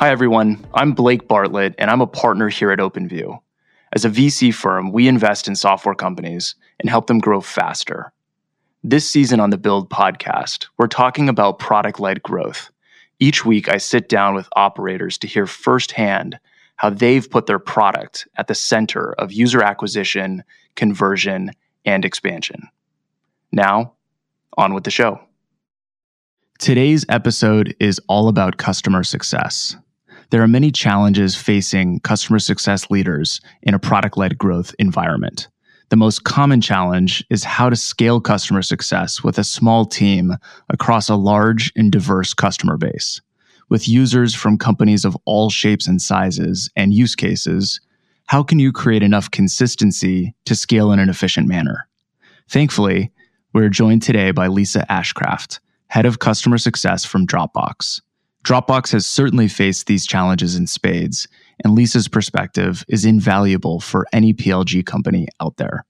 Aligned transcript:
Hi, 0.00 0.08
everyone. 0.08 0.66
I'm 0.72 0.94
Blake 0.94 1.28
Bartlett, 1.28 1.74
and 1.76 1.90
I'm 1.90 2.00
a 2.00 2.06
partner 2.06 2.48
here 2.48 2.70
at 2.70 2.78
OpenView. 2.78 3.38
As 3.92 4.06
a 4.06 4.08
VC 4.08 4.52
firm, 4.52 4.92
we 4.92 5.06
invest 5.06 5.46
in 5.46 5.54
software 5.54 5.94
companies 5.94 6.54
and 6.78 6.88
help 6.88 7.06
them 7.06 7.18
grow 7.18 7.42
faster. 7.42 8.10
This 8.82 9.06
season 9.06 9.40
on 9.40 9.50
the 9.50 9.58
Build 9.58 9.90
podcast, 9.90 10.68
we're 10.78 10.86
talking 10.86 11.28
about 11.28 11.58
product 11.58 12.00
led 12.00 12.22
growth. 12.22 12.70
Each 13.18 13.44
week, 13.44 13.68
I 13.68 13.76
sit 13.76 14.08
down 14.08 14.34
with 14.34 14.48
operators 14.56 15.18
to 15.18 15.26
hear 15.26 15.46
firsthand 15.46 16.40
how 16.76 16.88
they've 16.88 17.30
put 17.30 17.44
their 17.44 17.58
product 17.58 18.26
at 18.36 18.46
the 18.46 18.54
center 18.54 19.12
of 19.18 19.34
user 19.34 19.62
acquisition, 19.62 20.44
conversion, 20.76 21.50
and 21.84 22.06
expansion. 22.06 22.70
Now, 23.52 23.92
on 24.56 24.72
with 24.72 24.84
the 24.84 24.90
show. 24.90 25.20
Today's 26.58 27.04
episode 27.10 27.76
is 27.78 28.00
all 28.08 28.28
about 28.28 28.56
customer 28.56 29.04
success. 29.04 29.76
There 30.30 30.42
are 30.42 30.48
many 30.48 30.70
challenges 30.70 31.34
facing 31.34 31.98
customer 32.00 32.38
success 32.38 32.88
leaders 32.88 33.40
in 33.62 33.74
a 33.74 33.80
product 33.80 34.16
led 34.16 34.38
growth 34.38 34.72
environment. 34.78 35.48
The 35.88 35.96
most 35.96 36.22
common 36.22 36.60
challenge 36.60 37.24
is 37.30 37.42
how 37.42 37.68
to 37.68 37.74
scale 37.74 38.20
customer 38.20 38.62
success 38.62 39.24
with 39.24 39.38
a 39.38 39.44
small 39.44 39.84
team 39.84 40.36
across 40.68 41.08
a 41.08 41.16
large 41.16 41.72
and 41.74 41.90
diverse 41.90 42.32
customer 42.32 42.76
base. 42.76 43.20
With 43.70 43.88
users 43.88 44.32
from 44.32 44.56
companies 44.56 45.04
of 45.04 45.16
all 45.24 45.50
shapes 45.50 45.88
and 45.88 46.00
sizes 46.00 46.70
and 46.76 46.94
use 46.94 47.16
cases, 47.16 47.80
how 48.26 48.44
can 48.44 48.60
you 48.60 48.70
create 48.70 49.02
enough 49.02 49.32
consistency 49.32 50.32
to 50.44 50.54
scale 50.54 50.92
in 50.92 51.00
an 51.00 51.08
efficient 51.08 51.48
manner? 51.48 51.88
Thankfully, 52.48 53.10
we're 53.52 53.68
joined 53.68 54.02
today 54.02 54.30
by 54.30 54.46
Lisa 54.46 54.86
Ashcraft, 54.88 55.58
Head 55.88 56.06
of 56.06 56.20
Customer 56.20 56.56
Success 56.56 57.04
from 57.04 57.26
Dropbox. 57.26 58.00
Dropbox 58.44 58.92
has 58.92 59.06
certainly 59.06 59.48
faced 59.48 59.86
these 59.86 60.06
challenges 60.06 60.56
in 60.56 60.66
spades, 60.66 61.28
and 61.62 61.74
Lisa's 61.74 62.08
perspective 62.08 62.84
is 62.88 63.04
invaluable 63.04 63.80
for 63.80 64.06
any 64.12 64.32
PLG 64.32 64.84
company 64.84 65.28
out 65.40 65.56
there. 65.56 65.84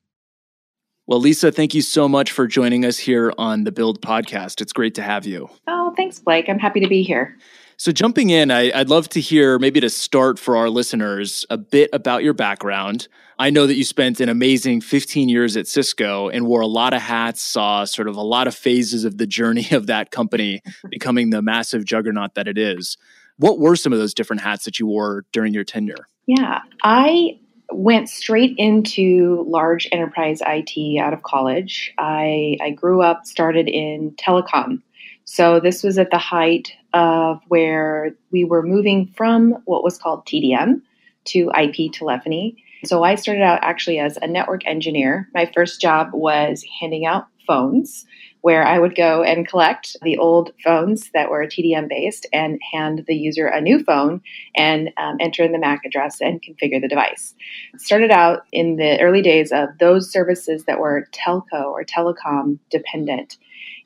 Well, 1.06 1.20
Lisa, 1.20 1.50
thank 1.50 1.74
you 1.74 1.82
so 1.82 2.08
much 2.08 2.30
for 2.30 2.46
joining 2.46 2.84
us 2.84 2.98
here 2.98 3.32
on 3.36 3.64
the 3.64 3.72
Build 3.72 4.00
podcast. 4.00 4.60
It's 4.60 4.72
great 4.72 4.94
to 4.94 5.02
have 5.02 5.26
you. 5.26 5.48
Oh, 5.66 5.92
thanks, 5.96 6.18
Blake. 6.20 6.48
I'm 6.48 6.58
happy 6.58 6.80
to 6.80 6.88
be 6.88 7.02
here. 7.02 7.36
So, 7.80 7.92
jumping 7.92 8.28
in, 8.28 8.50
I, 8.50 8.70
would 8.76 8.90
love 8.90 9.08
to 9.08 9.22
hear 9.22 9.58
maybe 9.58 9.80
to 9.80 9.88
start 9.88 10.38
for 10.38 10.58
our 10.58 10.68
listeners 10.68 11.46
a 11.48 11.56
bit 11.56 11.88
about 11.94 12.22
your 12.22 12.34
background. 12.34 13.08
I 13.38 13.48
know 13.48 13.66
that 13.66 13.74
you 13.74 13.84
spent 13.84 14.20
an 14.20 14.28
amazing 14.28 14.82
15 14.82 15.30
years 15.30 15.56
at 15.56 15.66
Cisco 15.66 16.28
and 16.28 16.46
wore 16.46 16.60
a 16.60 16.66
lot 16.66 16.92
of 16.92 17.00
hats, 17.00 17.40
saw 17.40 17.86
sort 17.86 18.06
of 18.06 18.16
a 18.16 18.22
lot 18.22 18.46
of 18.46 18.54
phases 18.54 19.06
of 19.06 19.16
the 19.16 19.26
journey 19.26 19.66
of 19.70 19.86
that 19.86 20.10
company 20.10 20.60
becoming 20.90 21.30
the 21.30 21.40
massive 21.40 21.86
juggernaut 21.86 22.34
that 22.34 22.46
it 22.46 22.58
is. 22.58 22.98
What 23.38 23.58
were 23.58 23.76
some 23.76 23.94
of 23.94 23.98
those 23.98 24.12
different 24.12 24.42
hats 24.42 24.66
that 24.66 24.78
you 24.78 24.86
wore 24.86 25.24
during 25.32 25.54
your 25.54 25.64
tenure? 25.64 26.06
Yeah, 26.26 26.58
I 26.82 27.40
went 27.72 28.10
straight 28.10 28.56
into 28.58 29.42
large 29.48 29.88
enterprise 29.90 30.42
IT 30.46 31.00
out 31.00 31.14
of 31.14 31.22
college. 31.22 31.94
I, 31.96 32.58
I 32.60 32.72
grew 32.72 33.00
up, 33.00 33.24
started 33.24 33.68
in 33.68 34.10
telecom. 34.18 34.82
So 35.24 35.60
this 35.60 35.82
was 35.82 35.96
at 35.96 36.10
the 36.10 36.18
height 36.18 36.74
of 36.92 37.40
where 37.48 38.14
we 38.30 38.44
were 38.44 38.62
moving 38.62 39.12
from 39.16 39.56
what 39.64 39.84
was 39.84 39.98
called 39.98 40.26
TDM 40.26 40.82
to 41.26 41.50
IP 41.58 41.92
telephony. 41.92 42.62
So 42.84 43.02
I 43.02 43.14
started 43.14 43.42
out 43.42 43.60
actually 43.62 43.98
as 43.98 44.16
a 44.16 44.26
network 44.26 44.66
engineer. 44.66 45.28
My 45.34 45.50
first 45.54 45.80
job 45.80 46.10
was 46.12 46.64
handing 46.80 47.04
out 47.04 47.26
phones 47.46 48.06
where 48.42 48.64
I 48.64 48.78
would 48.78 48.94
go 48.94 49.22
and 49.22 49.46
collect 49.46 49.96
the 50.02 50.16
old 50.16 50.52
phones 50.64 51.10
that 51.12 51.30
were 51.30 51.44
TDM 51.46 51.88
based 51.88 52.26
and 52.32 52.58
hand 52.72 53.04
the 53.06 53.14
user 53.14 53.46
a 53.46 53.60
new 53.60 53.82
phone 53.84 54.22
and 54.56 54.90
um, 54.96 55.16
enter 55.20 55.42
in 55.42 55.52
the 55.52 55.58
MAC 55.58 55.84
address 55.84 56.20
and 56.20 56.40
configure 56.40 56.80
the 56.80 56.88
device. 56.88 57.34
Started 57.76 58.10
out 58.10 58.46
in 58.52 58.76
the 58.76 58.98
early 59.00 59.20
days 59.20 59.52
of 59.52 59.68
those 59.78 60.10
services 60.10 60.64
that 60.64 60.80
were 60.80 61.08
telco 61.12 61.66
or 61.66 61.84
telecom 61.84 62.58
dependent 62.70 63.36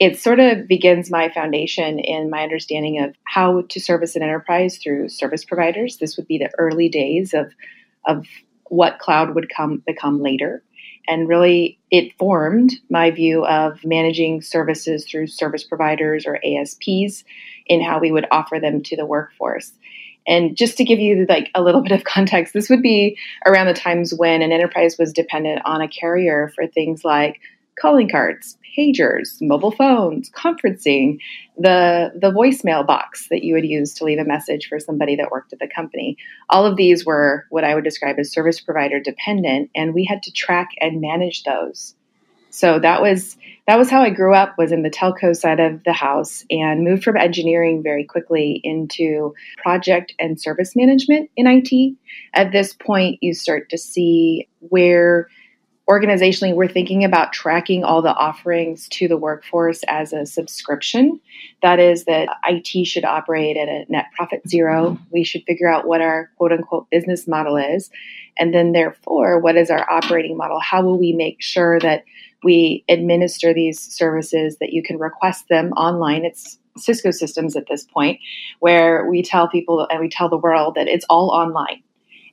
it 0.00 0.18
sort 0.18 0.40
of 0.40 0.66
begins 0.66 1.10
my 1.10 1.28
foundation 1.28 1.98
in 1.98 2.30
my 2.30 2.42
understanding 2.42 3.02
of 3.02 3.14
how 3.24 3.62
to 3.68 3.80
service 3.80 4.16
an 4.16 4.22
enterprise 4.22 4.78
through 4.78 5.08
service 5.08 5.44
providers. 5.44 5.98
This 5.98 6.16
would 6.16 6.26
be 6.26 6.38
the 6.38 6.50
early 6.58 6.88
days 6.88 7.34
of 7.34 7.52
of 8.06 8.26
what 8.68 8.98
cloud 8.98 9.34
would 9.34 9.48
come 9.54 9.82
become 9.86 10.20
later. 10.20 10.62
And 11.06 11.28
really, 11.28 11.78
it 11.90 12.16
formed 12.18 12.74
my 12.90 13.10
view 13.10 13.44
of 13.44 13.84
managing 13.84 14.42
services 14.42 15.06
through 15.06 15.26
service 15.26 15.62
providers 15.62 16.24
or 16.26 16.40
ASPs 16.44 17.24
in 17.66 17.82
how 17.82 17.98
we 17.98 18.10
would 18.10 18.26
offer 18.30 18.58
them 18.58 18.82
to 18.84 18.96
the 18.96 19.06
workforce. 19.06 19.72
And 20.26 20.56
just 20.56 20.78
to 20.78 20.84
give 20.84 20.98
you 20.98 21.26
like 21.28 21.50
a 21.54 21.62
little 21.62 21.82
bit 21.86 21.92
of 21.92 22.04
context, 22.04 22.54
this 22.54 22.70
would 22.70 22.82
be 22.82 23.18
around 23.46 23.66
the 23.66 23.74
times 23.74 24.14
when 24.14 24.42
an 24.42 24.52
enterprise 24.52 24.96
was 24.98 25.12
dependent 25.12 25.62
on 25.64 25.82
a 25.82 25.88
carrier 25.88 26.50
for 26.54 26.66
things 26.66 27.04
like 27.04 27.40
calling 27.80 28.08
cards, 28.08 28.56
pagers, 28.76 29.38
mobile 29.40 29.70
phones, 29.70 30.30
conferencing, 30.30 31.18
the 31.58 32.12
the 32.20 32.30
voicemail 32.30 32.86
box 32.86 33.28
that 33.30 33.44
you 33.44 33.54
would 33.54 33.64
use 33.64 33.94
to 33.94 34.04
leave 34.04 34.18
a 34.18 34.24
message 34.24 34.66
for 34.68 34.78
somebody 34.78 35.16
that 35.16 35.30
worked 35.30 35.52
at 35.52 35.58
the 35.58 35.68
company. 35.74 36.16
All 36.50 36.66
of 36.66 36.76
these 36.76 37.04
were 37.04 37.46
what 37.50 37.64
I 37.64 37.74
would 37.74 37.84
describe 37.84 38.18
as 38.18 38.32
service 38.32 38.60
provider 38.60 39.00
dependent 39.00 39.70
and 39.74 39.94
we 39.94 40.04
had 40.04 40.22
to 40.24 40.32
track 40.32 40.70
and 40.80 41.00
manage 41.00 41.44
those. 41.44 41.94
So 42.50 42.78
that 42.78 43.02
was 43.02 43.36
that 43.66 43.78
was 43.78 43.90
how 43.90 44.02
I 44.02 44.10
grew 44.10 44.34
up 44.34 44.56
was 44.58 44.70
in 44.70 44.82
the 44.82 44.90
telco 44.90 45.34
side 45.34 45.58
of 45.58 45.82
the 45.84 45.92
house 45.92 46.44
and 46.50 46.84
moved 46.84 47.02
from 47.02 47.16
engineering 47.16 47.82
very 47.82 48.04
quickly 48.04 48.60
into 48.62 49.34
project 49.58 50.14
and 50.20 50.40
service 50.40 50.76
management 50.76 51.30
in 51.36 51.46
IT. 51.48 51.96
At 52.32 52.52
this 52.52 52.72
point 52.72 53.18
you 53.22 53.34
start 53.34 53.70
to 53.70 53.78
see 53.78 54.48
where 54.60 55.28
organizationally, 55.88 56.54
we're 56.54 56.68
thinking 56.68 57.04
about 57.04 57.32
tracking 57.32 57.84
all 57.84 58.00
the 58.00 58.14
offerings 58.14 58.88
to 58.88 59.06
the 59.06 59.16
workforce 59.16 59.82
as 59.86 60.12
a 60.12 60.24
subscription. 60.24 61.20
That 61.62 61.78
is, 61.78 62.04
that 62.04 62.28
IT 62.48 62.86
should 62.86 63.04
operate 63.04 63.56
at 63.56 63.68
a 63.68 63.84
net 63.88 64.06
profit 64.16 64.48
zero. 64.48 64.98
We 65.10 65.24
should 65.24 65.44
figure 65.44 65.68
out 65.68 65.86
what 65.86 66.00
our 66.00 66.30
quote 66.38 66.52
unquote 66.52 66.88
business 66.90 67.28
model 67.28 67.56
is. 67.56 67.90
And 68.38 68.52
then, 68.52 68.72
therefore, 68.72 69.38
what 69.38 69.56
is 69.56 69.70
our 69.70 69.88
operating 69.90 70.36
model? 70.36 70.58
How 70.58 70.82
will 70.82 70.98
we 70.98 71.12
make 71.12 71.40
sure 71.40 71.78
that 71.80 72.04
we 72.42 72.84
administer 72.88 73.54
these 73.54 73.80
services, 73.80 74.56
that 74.58 74.72
you 74.72 74.82
can 74.82 74.98
request 74.98 75.48
them 75.48 75.70
online? 75.72 76.24
It's 76.24 76.58
Cisco 76.76 77.12
systems 77.12 77.54
at 77.56 77.68
this 77.68 77.84
point, 77.84 78.18
where 78.58 79.08
we 79.08 79.22
tell 79.22 79.48
people 79.48 79.86
and 79.88 80.00
we 80.00 80.08
tell 80.08 80.28
the 80.28 80.36
world 80.36 80.74
that 80.74 80.88
it's 80.88 81.06
all 81.08 81.30
online 81.30 81.83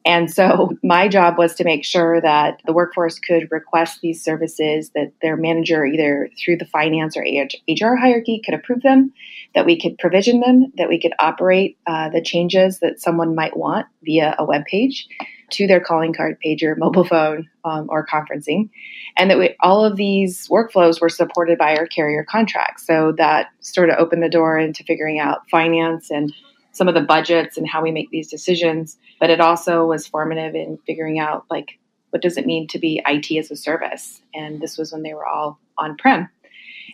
and 0.06 0.32
so 0.32 0.72
my 0.84 1.08
job 1.08 1.38
was 1.38 1.56
to 1.56 1.64
make 1.64 1.86
sure 1.86 2.22
that 2.22 2.62
the 2.66 2.74
workforce 2.74 3.20
could 3.20 3.52
request 3.52 4.00
these 4.02 4.24
services, 4.24 4.92
that 4.96 5.12
their 5.22 5.38
manager, 5.38 5.86
either 5.86 6.30
through 6.40 6.58
the 6.58 6.66
finance 6.66 7.16
or 7.16 7.22
HR 7.22 7.96
hierarchy, 7.96 8.42
could 8.44 8.54
approve 8.54 8.82
them, 8.82 9.14
that 9.54 9.66
we 9.66 9.80
could 9.80 9.98
provision 9.98 10.40
them, 10.40 10.72
that 10.78 10.90
we 10.90 11.00
could 11.00 11.14
operate 11.20 11.78
uh, 11.88 12.10
the 12.10 12.22
changes 12.22 12.80
that 12.80 13.00
someone 13.00 13.36
might 13.36 13.58
want 13.58 13.88
via 14.04 14.36
a 14.40 14.46
web 14.46 14.66
page 14.66 15.08
to 15.52 15.68
their 15.68 15.82
calling 15.82 16.14
card, 16.14 16.38
pager, 16.44 16.76
mobile 16.78 17.06
phone, 17.06 17.50
um, 17.66 17.88
or 17.90 18.06
conferencing. 18.06 18.70
And 19.18 19.30
that 19.30 19.38
we, 19.38 19.56
all 19.60 19.84
of 19.84 19.98
these 19.98 20.48
workflows 20.48 21.02
were 21.02 21.10
supported 21.10 21.58
by 21.58 21.76
our 21.76 21.86
carrier 21.86 22.26
contracts. 22.28 22.88
So 22.88 23.14
that 23.18 23.50
sort 23.60 23.90
of 23.90 23.98
opened 24.00 24.24
the 24.24 24.30
door 24.30 24.58
into 24.58 24.84
figuring 24.84 25.20
out 25.20 25.50
finance 25.50 26.10
and 26.10 26.34
some 26.72 26.88
of 26.88 26.94
the 26.94 27.02
budgets 27.02 27.58
and 27.58 27.68
how 27.68 27.82
we 27.82 27.92
make 27.92 28.10
these 28.10 28.30
decisions. 28.30 28.98
But 29.20 29.30
it 29.30 29.42
also 29.42 29.86
was 29.86 30.08
formative 30.08 30.56
in 30.56 30.78
figuring 30.86 31.20
out 31.20 31.46
like 31.50 31.80
what 32.12 32.22
does 32.22 32.38
it 32.38 32.46
mean 32.46 32.68
to 32.68 32.80
be 32.80 33.02
IT 33.06 33.38
as 33.38 33.52
a 33.52 33.56
service? 33.56 34.22
And 34.34 34.62
this 34.62 34.78
was 34.78 34.92
when 34.92 35.04
they 35.04 35.14
were 35.14 35.26
all 35.26 35.60
on 35.78 35.96
prem. 35.98 36.30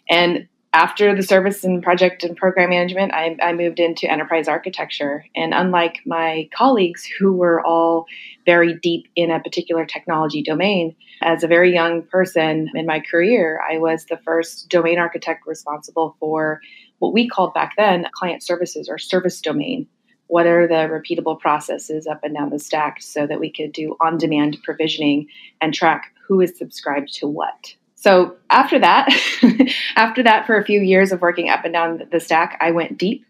And 0.09 0.47
after 0.73 1.15
the 1.15 1.23
service 1.23 1.63
and 1.63 1.81
project 1.81 2.23
and 2.23 2.37
program 2.37 2.69
management, 2.69 3.13
I, 3.13 3.35
I, 3.41 3.53
moved 3.53 3.79
into 3.79 4.11
enterprise 4.11 4.47
architecture. 4.47 5.25
And 5.35 5.53
unlike 5.53 6.01
my 6.05 6.49
colleagues 6.55 7.03
who 7.05 7.33
were 7.33 7.65
all 7.65 8.05
very 8.45 8.75
deep 8.75 9.07
in 9.15 9.31
a 9.31 9.39
particular 9.39 9.85
technology 9.85 10.43
domain, 10.43 10.95
as 11.23 11.43
a 11.43 11.47
very 11.47 11.73
young 11.73 12.03
person 12.03 12.69
in 12.75 12.85
my 12.85 12.99
career, 12.99 13.59
I 13.67 13.79
was 13.79 14.05
the 14.05 14.17
first 14.17 14.69
domain 14.69 14.99
architect 14.99 15.47
responsible 15.47 16.15
for 16.19 16.61
what 16.99 17.13
we 17.13 17.27
called 17.27 17.53
back 17.53 17.73
then 17.77 18.07
client 18.13 18.43
services 18.43 18.89
or 18.89 18.97
service 18.97 19.41
domain. 19.41 19.87
What 20.27 20.45
are 20.45 20.67
the 20.67 20.89
repeatable 20.89 21.39
processes 21.39 22.05
up 22.05 22.23
and 22.23 22.35
down 22.35 22.49
the 22.49 22.59
stack 22.59 23.01
so 23.01 23.25
that 23.27 23.39
we 23.39 23.51
could 23.51 23.71
do 23.71 23.95
on 24.01 24.17
demand 24.17 24.57
provisioning 24.63 25.27
and 25.61 25.73
track 25.73 26.13
who 26.27 26.41
is 26.41 26.57
subscribed 26.57 27.13
to 27.15 27.27
what? 27.27 27.75
So 27.95 28.35
after 28.49 28.77
that, 28.79 29.09
after 29.95 30.21
that, 30.23 30.45
for 30.45 30.57
a 30.57 30.65
few 30.65 30.81
years 30.81 31.11
of 31.11 31.21
working 31.21 31.49
up 31.49 31.63
and 31.63 31.73
down 31.73 32.01
the 32.11 32.19
stack, 32.19 32.57
I 32.61 32.71
went 32.71 32.97
deep. 32.97 33.25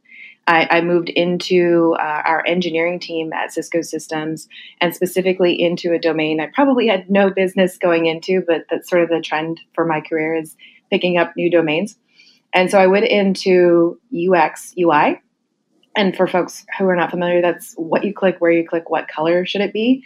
I, 0.47 0.67
I 0.69 0.81
moved 0.81 1.09
into 1.09 1.95
uh, 1.99 2.21
our 2.25 2.43
engineering 2.47 2.99
team 2.99 3.33
at 3.33 3.53
Cisco 3.53 3.81
Systems 3.81 4.47
and 4.81 4.95
specifically 4.95 5.61
into 5.61 5.93
a 5.93 5.99
domain 5.99 6.39
I 6.39 6.47
probably 6.47 6.87
had 6.87 7.09
no 7.09 7.29
business 7.29 7.77
going 7.77 8.05
into, 8.05 8.41
but 8.47 8.65
that's 8.69 8.89
sort 8.89 9.03
of 9.03 9.09
the 9.09 9.21
trend 9.21 9.59
for 9.73 9.85
my 9.85 10.01
career 10.01 10.35
is 10.35 10.55
picking 10.89 11.17
up 11.17 11.35
new 11.35 11.51
domains. 11.51 11.97
And 12.57 12.71
so 12.71 12.79
I 12.79 12.87
went 12.87 13.05
into 13.05 13.99
UX, 14.11 14.73
UI, 14.79 15.21
And 15.95 16.17
for 16.17 16.25
folks 16.25 16.65
who 16.79 16.87
are 16.87 16.95
not 16.95 17.11
familiar, 17.11 17.39
that's 17.39 17.75
what 17.75 18.03
you 18.03 18.15
click, 18.15 18.37
where 18.39 18.49
you 18.49 18.67
click, 18.67 18.89
what 18.89 19.07
color 19.07 19.45
should 19.45 19.61
it 19.61 19.71
be. 19.71 20.03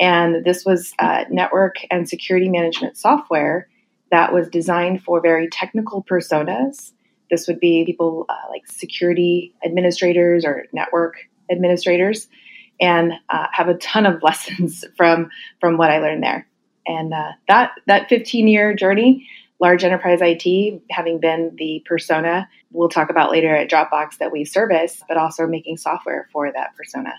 And 0.00 0.44
this 0.44 0.64
was 0.64 0.94
uh, 0.98 1.26
network 1.30 1.76
and 1.92 2.08
security 2.08 2.48
management 2.48 2.96
software 2.96 3.68
that 4.10 4.32
was 4.32 4.48
designed 4.48 5.04
for 5.04 5.20
very 5.20 5.48
technical 5.48 6.02
personas. 6.02 6.90
This 7.30 7.46
would 7.46 7.60
be 7.60 7.84
people 7.84 8.26
uh, 8.28 8.50
like 8.50 8.66
security 8.66 9.54
administrators 9.64 10.44
or 10.44 10.64
network 10.72 11.14
administrators, 11.52 12.26
and 12.80 13.12
uh, 13.28 13.46
have 13.52 13.68
a 13.68 13.74
ton 13.74 14.06
of 14.06 14.20
lessons 14.24 14.84
from 14.96 15.30
from 15.60 15.76
what 15.76 15.92
I 15.92 16.00
learned 16.00 16.24
there. 16.24 16.48
And 16.84 17.14
uh, 17.14 17.30
that 17.46 17.74
that 17.86 18.08
15 18.08 18.48
year 18.48 18.74
journey, 18.74 19.28
large 19.62 19.84
enterprise 19.84 20.18
IT, 20.20 20.82
having 20.90 21.20
been 21.20 21.54
the 21.56 21.82
persona 21.86 22.48
we'll 22.72 22.88
talk 22.88 23.10
about 23.10 23.30
later 23.30 23.54
at 23.54 23.70
Dropbox 23.70 24.18
that 24.18 24.32
we 24.32 24.44
service, 24.44 25.02
but 25.08 25.16
also 25.16 25.46
making 25.46 25.76
software 25.76 26.28
for 26.32 26.50
that 26.52 26.74
persona. 26.74 27.12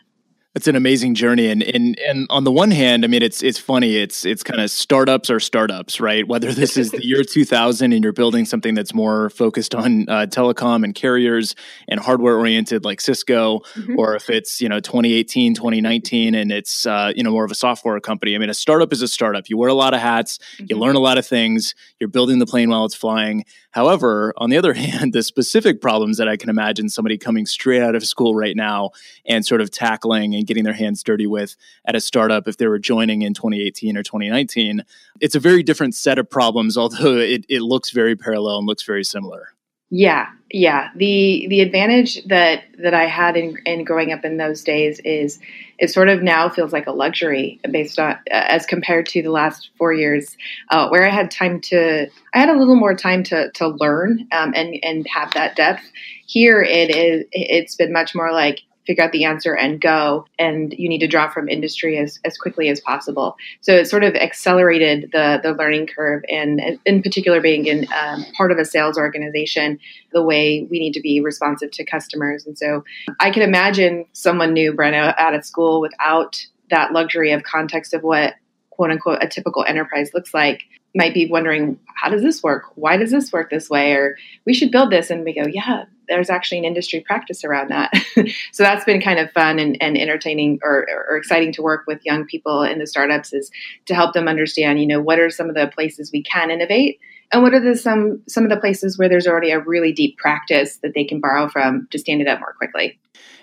It's 0.56 0.68
an 0.68 0.76
amazing 0.76 1.16
journey, 1.16 1.48
and 1.48 1.64
and 1.64 1.98
and 2.00 2.28
on 2.30 2.44
the 2.44 2.52
one 2.52 2.70
hand, 2.70 3.04
I 3.04 3.08
mean, 3.08 3.24
it's 3.24 3.42
it's 3.42 3.58
funny. 3.58 3.96
It's 3.96 4.24
it's 4.24 4.44
kind 4.44 4.62
of 4.62 4.70
startups 4.70 5.32
are 5.32 5.40
startups, 5.40 6.00
right? 6.00 6.28
Whether 6.28 6.54
this 6.54 6.78
is 6.78 6.92
the 6.92 7.04
year 7.04 7.24
2000 7.24 7.92
and 7.92 8.04
you're 8.04 8.14
building 8.14 8.46
something 8.46 8.76
that's 8.76 8.94
more 8.94 9.32
focused 9.32 9.74
on 9.74 10.08
uh, 10.08 10.28
telecom 10.30 10.84
and 10.84 10.94
carriers 10.94 11.56
and 11.88 12.00
hardware 12.00 12.38
oriented 12.38 12.86
like 12.86 13.02
Cisco, 13.02 13.62
mm-hmm. 13.74 13.98
or 13.98 14.16
if 14.16 14.30
it's 14.30 14.62
you 14.62 14.70
know 14.70 14.80
2018, 14.80 15.56
2019, 15.56 16.36
and 16.36 16.52
it's 16.52 16.86
uh, 16.86 17.12
you 17.16 17.24
know 17.24 17.32
more 17.32 17.46
of 17.46 17.52
a 17.52 17.56
software 17.56 18.00
company. 18.00 18.36
I 18.36 18.38
mean, 18.38 18.52
a 18.52 18.54
startup 18.54 18.94
is 18.94 19.02
a 19.02 19.08
startup. 19.08 19.50
You 19.50 19.58
wear 19.58 19.70
a 19.70 19.74
lot 19.74 19.96
of 19.96 20.02
hats, 20.02 20.38
mm-hmm. 20.38 20.68
you 20.70 20.78
learn 20.78 20.96
a 20.96 21.00
lot 21.00 21.18
of 21.18 21.26
things. 21.26 21.74
You're 22.00 22.10
building 22.10 22.38
the 22.38 22.46
plane 22.46 22.70
while 22.70 22.86
it's 22.86 22.94
flying. 22.94 23.44
However, 23.74 24.34
on 24.38 24.50
the 24.50 24.58
other 24.58 24.74
hand, 24.86 25.14
the 25.14 25.24
specific 25.24 25.82
problems 25.82 26.18
that 26.18 26.30
I 26.30 26.38
can 26.38 26.50
imagine 26.50 26.90
somebody 26.90 27.18
coming 27.18 27.46
straight 27.46 27.82
out 27.82 27.96
of 27.96 28.06
school 28.06 28.34
right 28.34 28.56
now 28.56 28.92
and 29.26 29.46
sort 29.46 29.62
of 29.62 29.72
tackling 29.72 30.34
and 30.34 30.48
getting 30.48 30.64
their 30.64 30.74
hands 30.74 31.04
dirty 31.04 31.28
with 31.28 31.56
at 31.86 31.96
a 31.96 32.00
startup 32.00 32.48
if 32.48 32.58
they 32.58 32.68
were 32.68 32.80
joining 32.80 33.24
in 33.24 33.34
2018 33.34 33.98
or 33.98 34.04
2019, 34.04 34.84
it's 35.20 35.36
a 35.36 35.40
very 35.40 35.64
different 35.64 35.96
set 35.96 36.18
of 36.18 36.30
problems, 36.30 36.78
although 36.84 37.18
it, 37.18 37.46
it 37.50 37.62
looks 37.62 37.90
very 37.90 38.16
parallel 38.16 38.60
and 38.60 38.68
looks 38.68 38.84
very 38.84 39.04
similar. 39.04 39.54
Yeah, 39.96 40.30
yeah. 40.50 40.90
The 40.96 41.46
the 41.52 41.62
advantage 41.62 42.24
that 42.26 42.64
that 42.80 42.96
I 42.96 43.06
had 43.06 43.38
in 43.38 43.60
in 43.64 43.84
growing 43.84 44.12
up 44.12 44.26
in 44.26 44.38
those 44.38 44.64
days 44.64 45.00
is 45.06 45.38
it 45.78 45.92
sort 45.92 46.10
of 46.10 46.24
now 46.24 46.50
feels 46.50 46.74
like 46.74 46.88
a 46.88 46.92
luxury 46.92 47.60
based 47.70 48.00
on 48.00 48.18
as 48.32 48.66
compared 48.66 49.06
to 49.10 49.22
the 49.22 49.30
last 49.30 49.70
four 49.78 49.94
years 49.94 50.36
uh, 50.72 50.88
where 50.90 51.06
I 51.06 51.12
had 51.12 51.30
time 51.30 51.62
to 51.70 52.08
I 52.34 52.40
had 52.40 52.50
a 52.50 52.58
little 52.58 52.76
more 52.76 52.96
time 52.96 53.22
to 53.26 53.52
to 53.52 53.68
learn 53.68 54.28
um, 54.32 54.52
and 54.56 54.80
and 54.82 55.06
have 55.14 55.32
that 55.36 55.56
depth. 55.56 55.84
Here 56.26 56.64
it 56.64 56.90
is. 56.90 57.26
It's 57.32 57.76
been 57.76 57.94
much 57.94 58.16
more 58.16 58.32
like 58.32 58.62
figure 58.86 59.04
out 59.04 59.12
the 59.12 59.26
answer 59.26 59.54
and 59.56 59.80
go 59.80 60.26
and 60.38 60.74
you 60.78 60.90
need 60.90 61.00
to 61.00 61.08
draw 61.08 61.30
from 61.30 61.50
industry 61.50 61.98
as, 61.98 62.20
as 62.26 62.38
quickly 62.38 62.70
as 62.70 62.80
possible. 62.82 63.36
So 63.62 63.74
it 63.74 63.88
sort 63.88 64.04
of 64.04 64.16
accelerated 64.16 65.10
the 65.12 65.40
the 65.42 65.54
learning 65.54 65.88
curve 65.88 66.24
and 66.30 66.80
in 66.86 67.02
particular 67.02 67.42
being 67.42 67.66
in 67.66 67.88
um, 67.94 68.26
part 68.38 68.52
of 68.52 68.58
a 68.58 68.66
sales 68.66 68.98
organization 68.98 69.80
the 70.12 70.24
way 70.24 70.68
we 70.70 70.80
need 70.80 70.94
to 70.94 71.02
be 71.02 71.22
responsive 71.22 71.72
to 71.72 71.86
customers. 71.86 72.46
And 72.46 72.58
so 72.58 72.84
i 73.20 73.30
can 73.30 73.44
imagine 73.44 74.06
someone 74.14 74.54
new 74.54 74.74
Brenna 74.74 75.14
out 75.18 75.34
of 75.34 75.46
school 75.46 75.82
without 75.82 76.46
that 76.70 76.92
luxury 76.92 77.32
of 77.32 77.44
context 77.44 77.94
of 77.94 78.04
what 78.04 78.36
quote 78.70 78.92
unquote 78.92 79.20
a 79.22 79.28
typical 79.28 79.64
enterprise 79.68 80.12
looks 80.14 80.34
like 80.34 80.64
might 80.96 81.14
be 81.14 81.26
wondering 81.26 81.80
how 81.96 82.10
does 82.10 82.22
this 82.22 82.44
work? 82.44 82.66
Why 82.76 82.98
does 82.98 83.12
this 83.12 83.32
work 83.32 83.50
this 83.50 83.70
way? 83.70 83.94
Or 83.94 84.18
we 84.46 84.54
should 84.54 84.72
build 84.72 84.92
this. 84.92 85.10
And 85.10 85.24
we 85.24 85.34
go 85.34 85.48
yeah 85.48 85.86
there's 86.08 86.30
actually 86.30 86.60
an 86.60 86.66
industry 86.66 87.00
practice 87.00 87.44
around 87.44 87.70
that. 87.70 87.92
So 88.52 88.64
that's 88.64 88.86
been 88.86 89.02
kind 89.02 89.20
of 89.20 89.32
fun 89.32 89.58
and, 89.58 89.78
and 89.82 89.98
entertaining 89.98 90.60
or, 90.64 90.88
or, 91.10 91.18
exciting 91.18 91.52
to 91.54 91.62
work 91.62 91.86
with 91.88 92.06
young 92.06 92.26
people 92.26 92.62
in 92.62 92.78
the 92.78 92.86
startups 92.86 93.34
is 93.34 93.50
to 93.88 93.96
help 93.96 94.14
them 94.14 94.28
understand 94.28 94.80
you 94.80 94.88
know 94.88 95.02
what 95.02 95.20
are 95.20 95.30
some 95.30 95.50
of 95.50 95.56
the 95.56 95.68
places 95.68 96.12
we 96.12 96.22
can 96.24 96.52
innovate 96.52 97.00
and 97.32 97.42
what 97.42 97.54
are 97.54 97.60
the 97.60 97.76
some 97.76 98.22
some 98.28 98.44
of 98.44 98.50
the 98.50 98.58
places 98.58 98.98
where 98.98 99.10
there's 99.10 99.28
already 99.28 99.52
a 99.52 99.60
really 99.60 99.92
deep 99.92 100.18
practice 100.18 100.78
that 100.78 100.94
they 100.94 101.04
can 101.04 101.20
borrow 101.20 101.50
from 101.50 101.88
to 101.92 101.98
stand 101.98 102.22
it 102.22 102.28
up 102.28 102.40
more 102.40 102.54
quickly. 102.54 102.98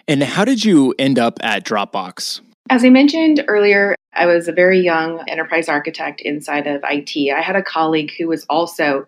And 0.06 0.22
how 0.22 0.44
did 0.44 0.64
you 0.64 0.94
end 0.98 1.18
up 1.18 1.38
at 1.42 1.64
dropbox? 1.64 2.40
As 2.70 2.84
I 2.84 2.90
mentioned 2.90 3.44
earlier, 3.48 3.96
I 4.12 4.26
was 4.26 4.48
a 4.48 4.52
very 4.52 4.80
young 4.80 5.20
enterprise 5.28 5.68
architect 5.68 6.20
inside 6.20 6.66
of 6.66 6.82
IT. 6.84 7.32
I 7.32 7.40
had 7.40 7.56
a 7.56 7.62
colleague 7.62 8.12
who 8.18 8.28
was 8.28 8.44
also 8.48 9.06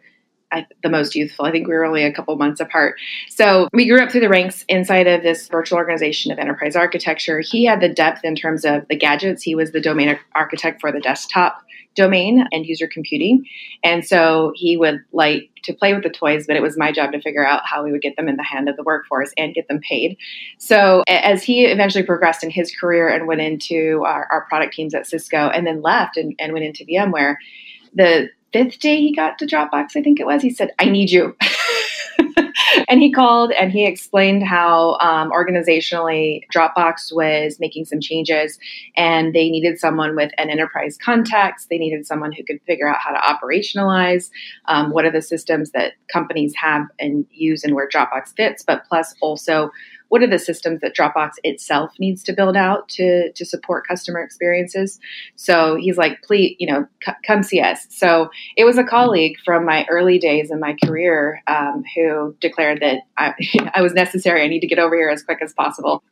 the 0.82 0.88
most 0.88 1.14
youthful. 1.14 1.44
I 1.44 1.50
think 1.50 1.66
we 1.66 1.74
were 1.74 1.84
only 1.84 2.04
a 2.04 2.12
couple 2.12 2.36
months 2.36 2.60
apart. 2.60 2.96
So 3.28 3.68
we 3.72 3.88
grew 3.88 4.02
up 4.02 4.10
through 4.10 4.20
the 4.20 4.28
ranks 4.28 4.64
inside 4.68 5.06
of 5.06 5.22
this 5.22 5.48
virtual 5.48 5.78
organization 5.78 6.32
of 6.32 6.38
enterprise 6.38 6.76
architecture. 6.76 7.40
He 7.40 7.64
had 7.64 7.80
the 7.80 7.88
depth 7.88 8.24
in 8.24 8.34
terms 8.34 8.64
of 8.64 8.86
the 8.88 8.96
gadgets. 8.96 9.42
He 9.42 9.54
was 9.54 9.72
the 9.72 9.80
domain 9.80 10.18
architect 10.34 10.80
for 10.80 10.92
the 10.92 11.00
desktop 11.00 11.62
domain 11.94 12.46
and 12.52 12.66
user 12.66 12.86
computing. 12.86 13.46
And 13.82 14.04
so 14.04 14.52
he 14.54 14.76
would 14.76 15.04
like 15.12 15.50
to 15.64 15.72
play 15.72 15.94
with 15.94 16.02
the 16.02 16.10
toys, 16.10 16.46
but 16.46 16.56
it 16.56 16.62
was 16.62 16.76
my 16.78 16.92
job 16.92 17.12
to 17.12 17.20
figure 17.20 17.46
out 17.46 17.62
how 17.64 17.84
we 17.84 17.92
would 17.92 18.02
get 18.02 18.16
them 18.16 18.28
in 18.28 18.36
the 18.36 18.42
hand 18.42 18.68
of 18.68 18.76
the 18.76 18.82
workforce 18.82 19.32
and 19.36 19.54
get 19.54 19.68
them 19.68 19.80
paid. 19.80 20.16
So 20.58 21.02
as 21.08 21.42
he 21.42 21.66
eventually 21.66 22.04
progressed 22.04 22.42
in 22.42 22.50
his 22.50 22.74
career 22.74 23.08
and 23.08 23.26
went 23.26 23.40
into 23.40 24.02
our, 24.06 24.26
our 24.30 24.46
product 24.48 24.74
teams 24.74 24.94
at 24.94 25.06
Cisco 25.06 25.48
and 25.48 25.66
then 25.66 25.82
left 25.82 26.16
and, 26.16 26.34
and 26.38 26.52
went 26.52 26.64
into 26.64 26.84
VMware, 26.84 27.36
the 27.94 28.28
fifth 28.52 28.78
day 28.78 28.96
he 29.00 29.14
got 29.14 29.38
to 29.38 29.46
Dropbox, 29.46 29.96
I 29.96 30.02
think 30.02 30.20
it 30.20 30.26
was, 30.26 30.42
he 30.42 30.50
said, 30.50 30.72
I 30.78 30.86
need 30.86 31.10
you. 31.10 31.36
and 32.88 33.00
he 33.00 33.10
called 33.10 33.52
and 33.52 33.72
he 33.72 33.86
explained 33.86 34.42
how 34.42 34.96
um, 34.98 35.30
organizationally 35.30 36.42
Dropbox 36.54 37.12
was 37.12 37.58
making 37.60 37.84
some 37.84 38.00
changes 38.00 38.58
and 38.96 39.34
they 39.34 39.50
needed 39.50 39.78
someone 39.78 40.16
with 40.16 40.32
an 40.38 40.50
enterprise 40.50 40.98
context. 41.02 41.68
They 41.68 41.78
needed 41.78 42.06
someone 42.06 42.32
who 42.32 42.44
could 42.44 42.60
figure 42.66 42.88
out 42.88 42.98
how 43.00 43.12
to 43.12 43.18
operationalize 43.18 44.30
um, 44.66 44.90
what 44.90 45.04
are 45.04 45.12
the 45.12 45.22
systems 45.22 45.70
that 45.72 45.94
companies 46.12 46.54
have 46.56 46.86
and 46.98 47.26
use 47.30 47.64
and 47.64 47.74
where 47.74 47.88
Dropbox 47.88 48.34
fits, 48.36 48.62
but 48.62 48.84
plus 48.88 49.14
also 49.20 49.70
what 50.12 50.22
are 50.22 50.28
the 50.28 50.38
systems 50.38 50.82
that 50.82 50.94
Dropbox 50.94 51.30
itself 51.42 51.90
needs 51.98 52.22
to 52.24 52.34
build 52.34 52.54
out 52.54 52.86
to 52.90 53.32
to 53.32 53.46
support 53.46 53.88
customer 53.88 54.20
experiences. 54.20 55.00
So 55.36 55.74
he's 55.76 55.96
like, 55.96 56.20
please, 56.20 56.54
you 56.58 56.70
know, 56.70 56.86
c- 57.02 57.14
come 57.26 57.42
see 57.42 57.62
us. 57.62 57.86
So 57.88 58.28
it 58.58 58.66
was 58.66 58.76
a 58.76 58.84
colleague 58.84 59.38
from 59.42 59.64
my 59.64 59.86
early 59.88 60.18
days 60.18 60.50
in 60.50 60.60
my 60.60 60.76
career 60.84 61.42
um, 61.46 61.82
who 61.96 62.36
declared 62.42 62.80
that 62.82 62.98
I, 63.16 63.32
I 63.74 63.80
was 63.80 63.94
necessary. 63.94 64.42
I 64.42 64.48
need 64.48 64.60
to 64.60 64.66
get 64.66 64.78
over 64.78 64.94
here 64.94 65.08
as 65.08 65.22
quick 65.22 65.38
as 65.40 65.54
possible. 65.54 66.04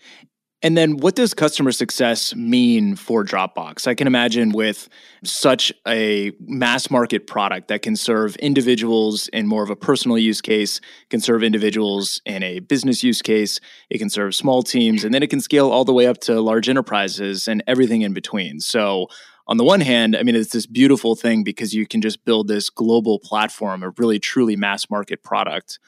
And 0.63 0.77
then 0.77 0.99
what 0.99 1.15
does 1.15 1.33
customer 1.33 1.73
success 1.73 2.35
mean 2.35 2.95
for 2.95 3.25
Dropbox? 3.25 3.87
I 3.87 3.95
can 3.95 4.07
imagine 4.07 4.51
with 4.51 4.91
such 5.25 5.73
a 5.89 6.33
mass 6.39 6.91
market 6.91 7.27
product 7.27 7.69
that 7.69 7.81
can 7.81 7.97
serve 7.97 8.37
individuals 8.37 9.29
in 9.29 9.47
more 9.47 9.63
of 9.63 9.71
a 9.71 9.77
personal 9.77 10.19
use 10.19 10.43
case, 10.43 10.79
can 11.09 11.21
serve 11.21 11.43
individuals 11.43 12.21
in 12.27 12.43
a 12.43 12.61
business 12.61 13.03
use 13.03 13.23
case, 13.23 13.59
it 13.89 13.99
can 13.99 14.11
serve 14.11 14.35
small 14.35 14.63
teams, 14.63 15.03
and 15.03 15.15
then 15.15 15.23
it 15.23 15.31
can 15.31 15.41
scale 15.41 15.71
all 15.71 15.87
the 15.87 15.95
way 15.95 16.07
up 16.07 16.19
to 16.19 16.41
large 16.43 16.69
enterprises 16.69 17.49
and 17.49 17.63
everything 17.67 18.03
in 18.03 18.13
between. 18.13 18.61
So 18.61 19.09
on 19.47 19.57
the 19.57 19.65
one 19.65 19.81
hand, 19.81 20.15
I 20.15 20.23
mean, 20.23 20.37
it's 20.37 20.53
this 20.53 20.67
beautiful 20.67 21.17
thing 21.17 21.43
because 21.43 21.75
you 21.75 21.87
can 21.87 22.03
just 22.03 22.25
build 22.27 22.49
this 22.49 22.69
global 22.69 23.19
platform, 23.19 23.83
a 23.83 23.91
really 23.97 24.19
truly 24.19 24.57
mass 24.57 24.91
market 24.91 25.23
product. 25.23 25.79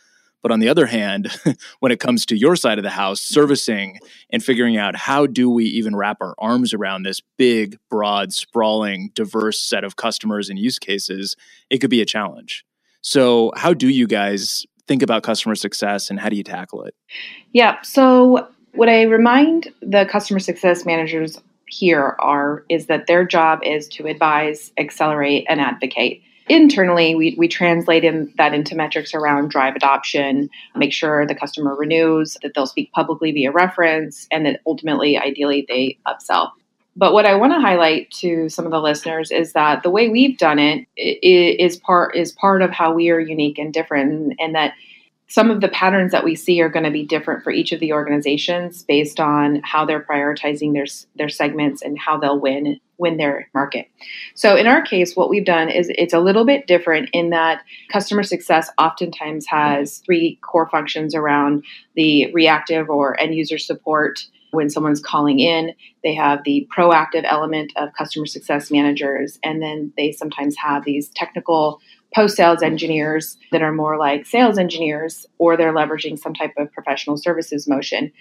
But 0.42 0.50
on 0.50 0.60
the 0.60 0.68
other 0.68 0.86
hand, 0.86 1.30
when 1.80 1.92
it 1.92 2.00
comes 2.00 2.26
to 2.26 2.36
your 2.36 2.56
side 2.56 2.78
of 2.78 2.82
the 2.84 2.90
house, 2.90 3.20
servicing 3.20 3.98
and 4.30 4.42
figuring 4.42 4.76
out 4.76 4.96
how 4.96 5.26
do 5.26 5.48
we 5.48 5.64
even 5.66 5.94
wrap 5.96 6.18
our 6.20 6.34
arms 6.38 6.74
around 6.74 7.04
this 7.04 7.20
big, 7.36 7.78
broad, 7.88 8.32
sprawling, 8.32 9.10
diverse 9.14 9.60
set 9.60 9.84
of 9.84 9.96
customers 9.96 10.50
and 10.50 10.58
use 10.58 10.78
cases, 10.78 11.36
it 11.70 11.78
could 11.78 11.90
be 11.90 12.02
a 12.02 12.06
challenge. 12.06 12.64
So, 13.00 13.52
how 13.56 13.74
do 13.74 13.88
you 13.88 14.06
guys 14.06 14.66
think 14.86 15.02
about 15.02 15.22
customer 15.22 15.54
success 15.54 16.10
and 16.10 16.18
how 16.20 16.28
do 16.28 16.36
you 16.36 16.44
tackle 16.44 16.84
it? 16.84 16.94
Yeah. 17.52 17.80
So, 17.82 18.48
what 18.74 18.88
I 18.88 19.02
remind 19.02 19.72
the 19.80 20.06
customer 20.06 20.40
success 20.40 20.84
managers 20.84 21.38
here 21.66 22.16
are 22.20 22.64
is 22.68 22.86
that 22.86 23.06
their 23.06 23.24
job 23.24 23.60
is 23.64 23.88
to 23.88 24.06
advise, 24.06 24.72
accelerate, 24.76 25.46
and 25.48 25.60
advocate 25.60 26.22
internally 26.48 27.14
we, 27.14 27.34
we 27.38 27.48
translate 27.48 28.04
in, 28.04 28.32
that 28.36 28.54
into 28.54 28.74
metrics 28.74 29.14
around 29.14 29.50
drive 29.50 29.76
adoption 29.76 30.50
make 30.74 30.92
sure 30.92 31.26
the 31.26 31.34
customer 31.34 31.74
renews 31.74 32.36
that 32.42 32.52
they'll 32.54 32.66
speak 32.66 32.92
publicly 32.92 33.32
via 33.32 33.52
reference 33.52 34.26
and 34.30 34.46
that 34.46 34.60
ultimately 34.66 35.16
ideally 35.18 35.64
they 35.68 35.98
upsell. 36.06 36.50
But 36.96 37.12
what 37.12 37.26
i 37.26 37.34
want 37.34 37.52
to 37.52 37.60
highlight 37.60 38.10
to 38.12 38.48
some 38.48 38.64
of 38.64 38.72
the 38.72 38.80
listeners 38.80 39.30
is 39.30 39.52
that 39.52 39.82
the 39.82 39.90
way 39.90 40.08
we've 40.08 40.38
done 40.38 40.58
it 40.58 40.86
is 40.96 41.76
part 41.78 42.16
is 42.16 42.32
part 42.32 42.62
of 42.62 42.70
how 42.70 42.92
we 42.92 43.10
are 43.10 43.20
unique 43.20 43.58
and 43.58 43.72
different 43.72 44.34
and 44.38 44.54
that 44.54 44.74
some 45.32 45.50
of 45.50 45.62
the 45.62 45.68
patterns 45.68 46.12
that 46.12 46.24
we 46.24 46.34
see 46.34 46.60
are 46.60 46.68
going 46.68 46.84
to 46.84 46.90
be 46.90 47.06
different 47.06 47.42
for 47.42 47.50
each 47.50 47.72
of 47.72 47.80
the 47.80 47.94
organizations 47.94 48.82
based 48.82 49.18
on 49.18 49.62
how 49.64 49.86
they're 49.86 50.02
prioritizing 50.02 50.74
their 50.74 50.84
their 51.16 51.30
segments 51.30 51.80
and 51.80 51.98
how 51.98 52.18
they'll 52.18 52.38
win 52.38 52.78
win 53.02 53.18
their 53.18 53.48
market. 53.52 53.90
So 54.34 54.56
in 54.56 54.66
our 54.66 54.80
case, 54.80 55.14
what 55.14 55.28
we've 55.28 55.44
done 55.44 55.68
is 55.68 55.90
it's 55.90 56.14
a 56.14 56.20
little 56.20 56.46
bit 56.46 56.66
different 56.66 57.10
in 57.12 57.30
that 57.30 57.62
customer 57.90 58.22
success 58.22 58.70
oftentimes 58.78 59.44
has 59.46 59.98
three 59.98 60.38
core 60.40 60.68
functions 60.70 61.14
around 61.14 61.64
the 61.96 62.32
reactive 62.32 62.88
or 62.88 63.20
end 63.20 63.34
user 63.34 63.58
support 63.58 64.24
when 64.52 64.70
someone's 64.70 65.00
calling 65.00 65.40
in. 65.40 65.72
They 66.04 66.14
have 66.14 66.44
the 66.44 66.68
proactive 66.74 67.24
element 67.24 67.72
of 67.76 67.88
customer 67.98 68.26
success 68.26 68.70
managers, 68.70 69.38
and 69.42 69.60
then 69.60 69.92
they 69.96 70.12
sometimes 70.12 70.56
have 70.56 70.84
these 70.84 71.08
technical 71.08 71.80
post 72.14 72.36
sales 72.36 72.62
engineers 72.62 73.38
that 73.50 73.62
are 73.62 73.72
more 73.72 73.98
like 73.98 74.26
sales 74.26 74.58
engineers, 74.58 75.26
or 75.38 75.56
they're 75.56 75.74
leveraging 75.74 76.18
some 76.18 76.34
type 76.34 76.52
of 76.58 76.70
professional 76.72 77.16
services 77.16 77.66
motion. 77.66 78.12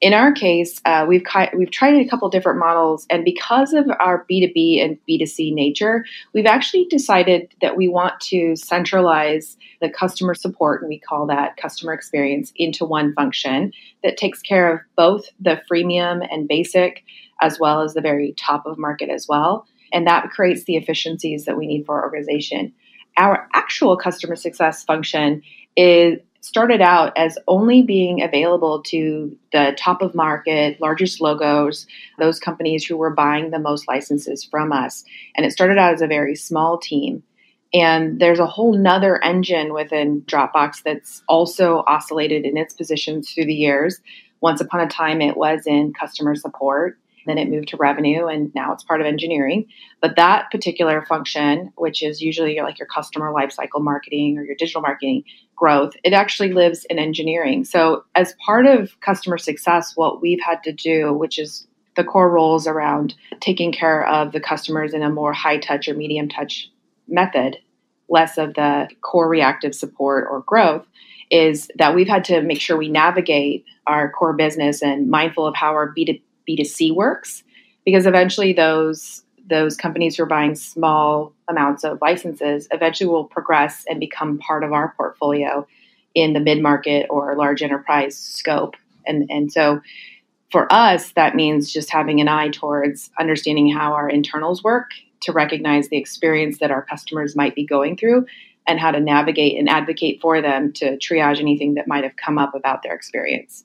In 0.00 0.14
our 0.14 0.32
case, 0.32 0.80
uh, 0.84 1.06
we've 1.08 1.24
we've 1.56 1.72
tried 1.72 1.94
a 1.94 2.08
couple 2.08 2.28
different 2.28 2.60
models, 2.60 3.04
and 3.10 3.24
because 3.24 3.72
of 3.72 3.86
our 3.98 4.24
B 4.28 4.46
two 4.46 4.52
B 4.52 4.80
and 4.80 4.96
B 5.06 5.18
two 5.18 5.26
C 5.26 5.50
nature, 5.50 6.04
we've 6.32 6.46
actually 6.46 6.84
decided 6.84 7.52
that 7.62 7.76
we 7.76 7.88
want 7.88 8.20
to 8.20 8.54
centralize 8.54 9.56
the 9.80 9.90
customer 9.90 10.34
support, 10.34 10.82
and 10.82 10.88
we 10.88 11.00
call 11.00 11.26
that 11.26 11.56
customer 11.56 11.92
experience, 11.92 12.52
into 12.54 12.84
one 12.84 13.12
function 13.14 13.72
that 14.04 14.16
takes 14.16 14.40
care 14.40 14.72
of 14.72 14.80
both 14.96 15.24
the 15.40 15.60
freemium 15.70 16.24
and 16.30 16.46
basic, 16.46 17.02
as 17.40 17.58
well 17.58 17.80
as 17.80 17.94
the 17.94 18.00
very 18.00 18.34
top 18.38 18.66
of 18.66 18.78
market 18.78 19.10
as 19.10 19.26
well, 19.28 19.66
and 19.92 20.06
that 20.06 20.30
creates 20.30 20.62
the 20.64 20.76
efficiencies 20.76 21.44
that 21.44 21.58
we 21.58 21.66
need 21.66 21.84
for 21.84 21.96
our 21.96 22.04
organization. 22.04 22.72
Our 23.16 23.48
actual 23.52 23.96
customer 23.96 24.36
success 24.36 24.84
function 24.84 25.42
is 25.76 26.20
started 26.48 26.80
out 26.80 27.12
as 27.16 27.38
only 27.46 27.82
being 27.82 28.22
available 28.22 28.82
to 28.84 29.36
the 29.52 29.76
top 29.78 30.00
of 30.00 30.14
market, 30.14 30.80
largest 30.80 31.20
logos, 31.20 31.86
those 32.18 32.40
companies 32.40 32.84
who 32.84 32.96
were 32.96 33.14
buying 33.14 33.50
the 33.50 33.58
most 33.58 33.86
licenses 33.86 34.44
from 34.44 34.72
us. 34.72 35.04
And 35.36 35.44
it 35.44 35.52
started 35.52 35.76
out 35.76 35.92
as 35.92 36.00
a 36.00 36.06
very 36.06 36.34
small 36.34 36.78
team. 36.78 37.22
And 37.74 38.18
there's 38.18 38.38
a 38.38 38.46
whole 38.46 38.72
nother 38.72 39.22
engine 39.22 39.74
within 39.74 40.22
Dropbox 40.22 40.82
that's 40.82 41.22
also 41.28 41.84
oscillated 41.86 42.46
in 42.46 42.56
its 42.56 42.72
positions 42.72 43.30
through 43.30 43.44
the 43.44 43.54
years. 43.54 44.00
Once 44.40 44.62
upon 44.62 44.80
a 44.80 44.88
time, 44.88 45.20
it 45.20 45.36
was 45.36 45.66
in 45.66 45.92
customer 45.92 46.34
support. 46.34 46.98
Then 47.26 47.38
it 47.38 47.48
moved 47.48 47.68
to 47.68 47.76
revenue, 47.76 48.26
and 48.26 48.52
now 48.54 48.72
it's 48.72 48.84
part 48.84 49.00
of 49.00 49.06
engineering. 49.06 49.66
But 50.00 50.16
that 50.16 50.50
particular 50.50 51.04
function, 51.04 51.72
which 51.76 52.02
is 52.02 52.20
usually 52.20 52.60
like 52.60 52.78
your 52.78 52.88
customer 52.88 53.32
lifecycle 53.32 53.82
marketing 53.82 54.38
or 54.38 54.44
your 54.44 54.56
digital 54.56 54.82
marketing 54.82 55.24
growth, 55.56 55.94
it 56.04 56.12
actually 56.12 56.52
lives 56.52 56.84
in 56.88 56.98
engineering. 56.98 57.64
So, 57.64 58.04
as 58.14 58.34
part 58.44 58.66
of 58.66 58.98
customer 59.00 59.38
success, 59.38 59.92
what 59.96 60.22
we've 60.22 60.40
had 60.40 60.62
to 60.64 60.72
do, 60.72 61.12
which 61.12 61.38
is 61.38 61.66
the 61.96 62.04
core 62.04 62.30
roles 62.30 62.66
around 62.66 63.14
taking 63.40 63.72
care 63.72 64.06
of 64.06 64.32
the 64.32 64.40
customers 64.40 64.94
in 64.94 65.02
a 65.02 65.10
more 65.10 65.32
high 65.32 65.58
touch 65.58 65.88
or 65.88 65.94
medium 65.94 66.28
touch 66.28 66.70
method, 67.08 67.58
less 68.08 68.38
of 68.38 68.54
the 68.54 68.88
core 69.00 69.28
reactive 69.28 69.74
support 69.74 70.26
or 70.30 70.40
growth, 70.42 70.86
is 71.30 71.68
that 71.76 71.94
we've 71.94 72.08
had 72.08 72.24
to 72.24 72.40
make 72.40 72.60
sure 72.60 72.76
we 72.76 72.88
navigate 72.88 73.64
our 73.86 74.10
core 74.10 74.32
business 74.32 74.82
and 74.82 75.10
mindful 75.10 75.46
of 75.46 75.54
how 75.54 75.72
our 75.72 75.92
B2 75.92 76.22
B2C 76.48 76.94
works 76.94 77.42
because 77.84 78.06
eventually 78.06 78.52
those 78.52 79.22
those 79.48 79.76
companies 79.76 80.16
who 80.16 80.22
are 80.22 80.26
buying 80.26 80.54
small 80.54 81.32
amounts 81.48 81.82
of 81.82 81.98
licenses 82.02 82.68
eventually 82.70 83.08
will 83.08 83.24
progress 83.24 83.84
and 83.88 83.98
become 83.98 84.38
part 84.38 84.62
of 84.62 84.72
our 84.72 84.92
portfolio 84.96 85.66
in 86.14 86.34
the 86.34 86.40
mid-market 86.40 87.06
or 87.08 87.34
large 87.34 87.62
enterprise 87.62 88.16
scope. 88.16 88.76
And 89.06 89.26
and 89.30 89.52
so 89.52 89.80
for 90.50 90.70
us 90.72 91.12
that 91.12 91.34
means 91.34 91.72
just 91.72 91.90
having 91.90 92.20
an 92.20 92.28
eye 92.28 92.48
towards 92.48 93.10
understanding 93.18 93.70
how 93.72 93.92
our 93.92 94.08
internals 94.08 94.62
work 94.62 94.90
to 95.20 95.32
recognize 95.32 95.88
the 95.88 95.96
experience 95.96 96.58
that 96.58 96.70
our 96.70 96.82
customers 96.82 97.34
might 97.34 97.54
be 97.54 97.66
going 97.66 97.96
through 97.96 98.26
and 98.66 98.78
how 98.78 98.90
to 98.90 99.00
navigate 99.00 99.58
and 99.58 99.68
advocate 99.68 100.20
for 100.20 100.42
them 100.42 100.72
to 100.74 100.96
triage 100.98 101.40
anything 101.40 101.74
that 101.74 101.88
might 101.88 102.04
have 102.04 102.16
come 102.16 102.38
up 102.38 102.54
about 102.54 102.82
their 102.82 102.94
experience. 102.94 103.64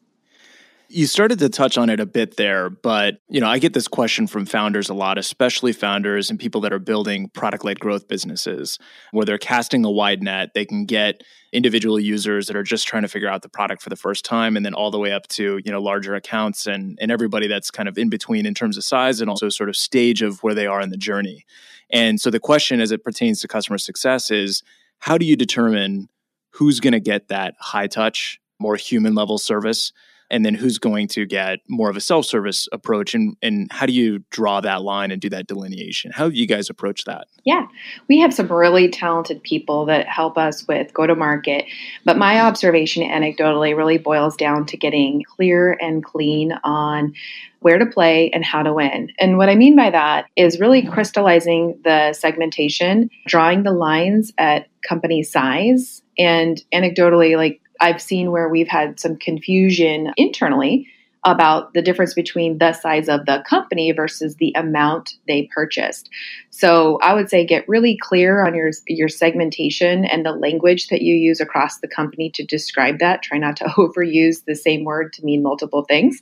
You 0.94 1.08
started 1.08 1.40
to 1.40 1.50
touch 1.50 1.76
on 1.76 1.90
it 1.90 2.00
a 2.00 2.06
bit 2.06 2.38
there, 2.38 2.70
but 2.70 3.18
you 3.28 3.42
know, 3.42 3.48
I 3.48 3.58
get 3.58 3.74
this 3.74 3.88
question 3.88 4.28
from 4.28 4.46
founders 4.46 4.90
a 4.90 4.94
lot, 4.94 5.18
especially 5.18 5.74
founders 5.74 6.30
and 6.30 6.40
people 6.40 6.62
that 6.62 6.72
are 6.72 6.78
building 6.78 7.30
product-led 7.30 7.80
growth 7.80 8.08
businesses 8.08 8.78
where 9.10 9.26
they're 9.26 9.40
casting 9.40 9.84
a 9.86 9.90
wide 9.90 10.22
net. 10.22 10.52
They 10.54 10.66
can 10.66 10.86
get 10.86 11.24
individual 11.52 12.00
users 12.00 12.46
that 12.46 12.56
are 12.56 12.62
just 12.62 12.88
trying 12.88 13.02
to 13.02 13.08
figure 13.08 13.28
out 13.28 13.42
the 13.42 13.50
product 13.50 13.82
for 13.82 13.90
the 13.90 13.96
first 13.96 14.24
time 14.24 14.56
and 14.56 14.64
then 14.64 14.76
all 14.76 14.92
the 14.92 15.00
way 15.00 15.12
up 15.12 15.28
to, 15.30 15.60
you 15.66 15.72
know, 15.72 15.82
larger 15.82 16.14
accounts 16.14 16.68
and 16.68 17.00
and 17.02 17.12
everybody 17.12 17.48
that's 17.48 17.72
kind 17.72 17.90
of 17.90 17.98
in 17.98 18.10
between 18.10 18.46
in 18.46 18.54
terms 18.54 18.78
of 18.78 18.84
size 18.84 19.20
and 19.20 19.32
also 19.32 19.50
sort 19.50 19.70
of 19.70 19.76
stage 19.76 20.22
of 20.22 20.44
where 20.44 20.54
they 20.54 20.68
are 20.68 20.80
in 20.80 20.92
the 20.92 20.98
journey. 20.98 21.44
And 21.90 22.22
so 22.22 22.30
the 22.30 22.40
question 22.40 22.80
as 22.80 22.92
it 22.92 23.04
pertains 23.04 23.42
to 23.42 23.48
customer 23.48 23.80
success 23.80 24.30
is 24.30 24.62
how 25.00 25.18
do 25.18 25.26
you 25.26 25.36
determine 25.36 26.08
who's 26.52 26.80
going 26.80 26.94
to 26.94 27.00
get 27.00 27.30
that 27.30 27.56
high 27.60 27.88
touch, 27.88 28.40
more 28.60 28.76
human 28.76 29.16
level 29.16 29.40
service? 29.40 29.92
And 30.30 30.46
then 30.46 30.54
who's 30.54 30.78
going 30.78 31.08
to 31.10 31.26
get 31.26 31.60
more 31.68 31.90
of 31.90 31.98
a 31.98 32.02
self-service 32.02 32.68
approach 32.72 33.14
and 33.14 33.36
and 33.42 33.72
how 33.72 33.86
do 33.86 33.94
you 33.94 34.20
draw 34.30 34.62
that 34.62 34.82
line 34.82 35.12
and 35.12 35.22
do 35.22 35.30
that 35.30 35.48
delineation? 35.48 36.12
How 36.12 36.30
do 36.30 36.36
you 36.36 36.48
guys 36.48 36.70
approach 36.70 37.06
that? 37.06 37.28
Yeah. 37.46 37.68
We 38.08 38.20
have 38.20 38.34
some 38.34 38.52
really 38.52 38.90
talented 38.90 39.44
people 39.44 39.86
that 39.86 40.08
help 40.08 40.38
us 40.38 40.68
with 40.68 40.94
go 40.94 41.08
to 41.08 41.16
market 41.16 41.66
but 42.06 42.18
my 42.18 42.42
observation 42.42 43.04
anecdotally 43.04 43.76
really 43.76 43.98
boils 43.98 44.36
down 44.36 44.66
to 44.68 44.78
getting 44.78 45.24
clear 45.24 45.78
and 45.82 46.04
clean 46.04 46.54
on 46.64 47.14
where 47.60 47.80
to 47.80 47.86
play 47.86 48.30
and 48.32 48.44
how 48.44 48.62
to 48.62 48.74
win. 48.74 49.10
And 49.20 49.38
what 49.38 49.50
I 49.50 49.56
mean 49.56 49.76
by 49.76 49.90
that 49.90 50.26
is 50.36 50.60
really 50.60 50.86
crystallizing 50.86 51.80
the 51.84 52.14
segmentation, 52.14 53.10
drawing 53.26 53.64
the 53.64 53.72
lines 53.72 54.34
at 54.38 54.68
company 54.88 55.24
size, 55.24 56.02
and 56.18 56.62
anecdotally, 56.74 57.38
like 57.38 57.62
I've 57.84 58.02
seen 58.02 58.32
where 58.32 58.48
we've 58.48 58.70
had 58.70 58.98
some 58.98 59.18
confusion 59.18 60.14
internally 60.16 60.88
about 61.26 61.74
the 61.74 61.82
difference 61.82 62.14
between 62.14 62.58
the 62.58 62.72
size 62.72 63.10
of 63.10 63.26
the 63.26 63.44
company 63.46 63.92
versus 63.92 64.36
the 64.36 64.54
amount 64.56 65.16
they 65.28 65.50
purchased. 65.54 66.10
So 66.50 66.98
I 67.02 67.14
would 67.14 67.30
say 67.30 67.46
get 67.46 67.68
really 67.68 67.98
clear 68.02 68.46
on 68.46 68.56
your 68.56 68.72
your 68.88 69.10
segmentation 69.10 70.06
and 70.06 70.26
the 70.26 70.32
language 70.32 70.88
that 70.88 71.02
you 71.02 71.14
use 71.14 71.42
across 71.42 71.80
the 71.80 71.88
company 71.90 72.30
to 72.32 72.46
describe 72.46 73.00
that. 73.00 73.22
Try 73.22 73.38
not 73.38 73.58
to 73.58 73.66
overuse 73.78 74.46
the 74.46 74.56
same 74.56 74.86
word 74.86 75.12
to 75.14 75.26
mean 75.26 75.44
multiple 75.44 75.84
things. 75.84 76.22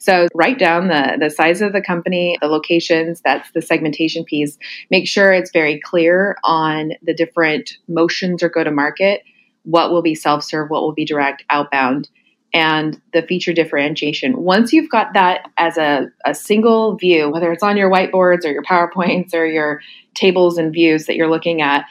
So 0.00 0.26
write 0.34 0.58
down 0.58 0.88
the 0.88 1.18
the 1.20 1.30
size 1.30 1.62
of 1.62 1.72
the 1.72 1.82
company, 1.82 2.36
the 2.40 2.48
locations, 2.48 3.20
that's 3.20 3.50
the 3.52 3.62
segmentation 3.62 4.24
piece. 4.24 4.58
Make 4.90 5.06
sure 5.06 5.32
it's 5.32 5.52
very 5.52 5.80
clear 5.80 6.36
on 6.42 6.92
the 7.00 7.14
different 7.14 7.78
motions 7.86 8.42
or 8.42 8.48
go 8.48 8.64
to 8.64 8.72
market 8.72 9.22
what 9.66 9.90
will 9.90 10.02
be 10.02 10.14
self 10.14 10.42
serve, 10.42 10.70
what 10.70 10.82
will 10.82 10.94
be 10.94 11.04
direct, 11.04 11.44
outbound, 11.50 12.08
and 12.54 13.00
the 13.12 13.22
feature 13.22 13.52
differentiation. 13.52 14.42
Once 14.42 14.72
you've 14.72 14.90
got 14.90 15.12
that 15.12 15.50
as 15.58 15.76
a, 15.76 16.06
a 16.24 16.34
single 16.34 16.96
view, 16.96 17.30
whether 17.30 17.52
it's 17.52 17.62
on 17.62 17.76
your 17.76 17.90
whiteboards 17.90 18.44
or 18.44 18.52
your 18.52 18.62
PowerPoints 18.62 19.34
or 19.34 19.44
your 19.44 19.82
tables 20.14 20.56
and 20.56 20.72
views 20.72 21.06
that 21.06 21.16
you're 21.16 21.30
looking 21.30 21.60
at, 21.60 21.84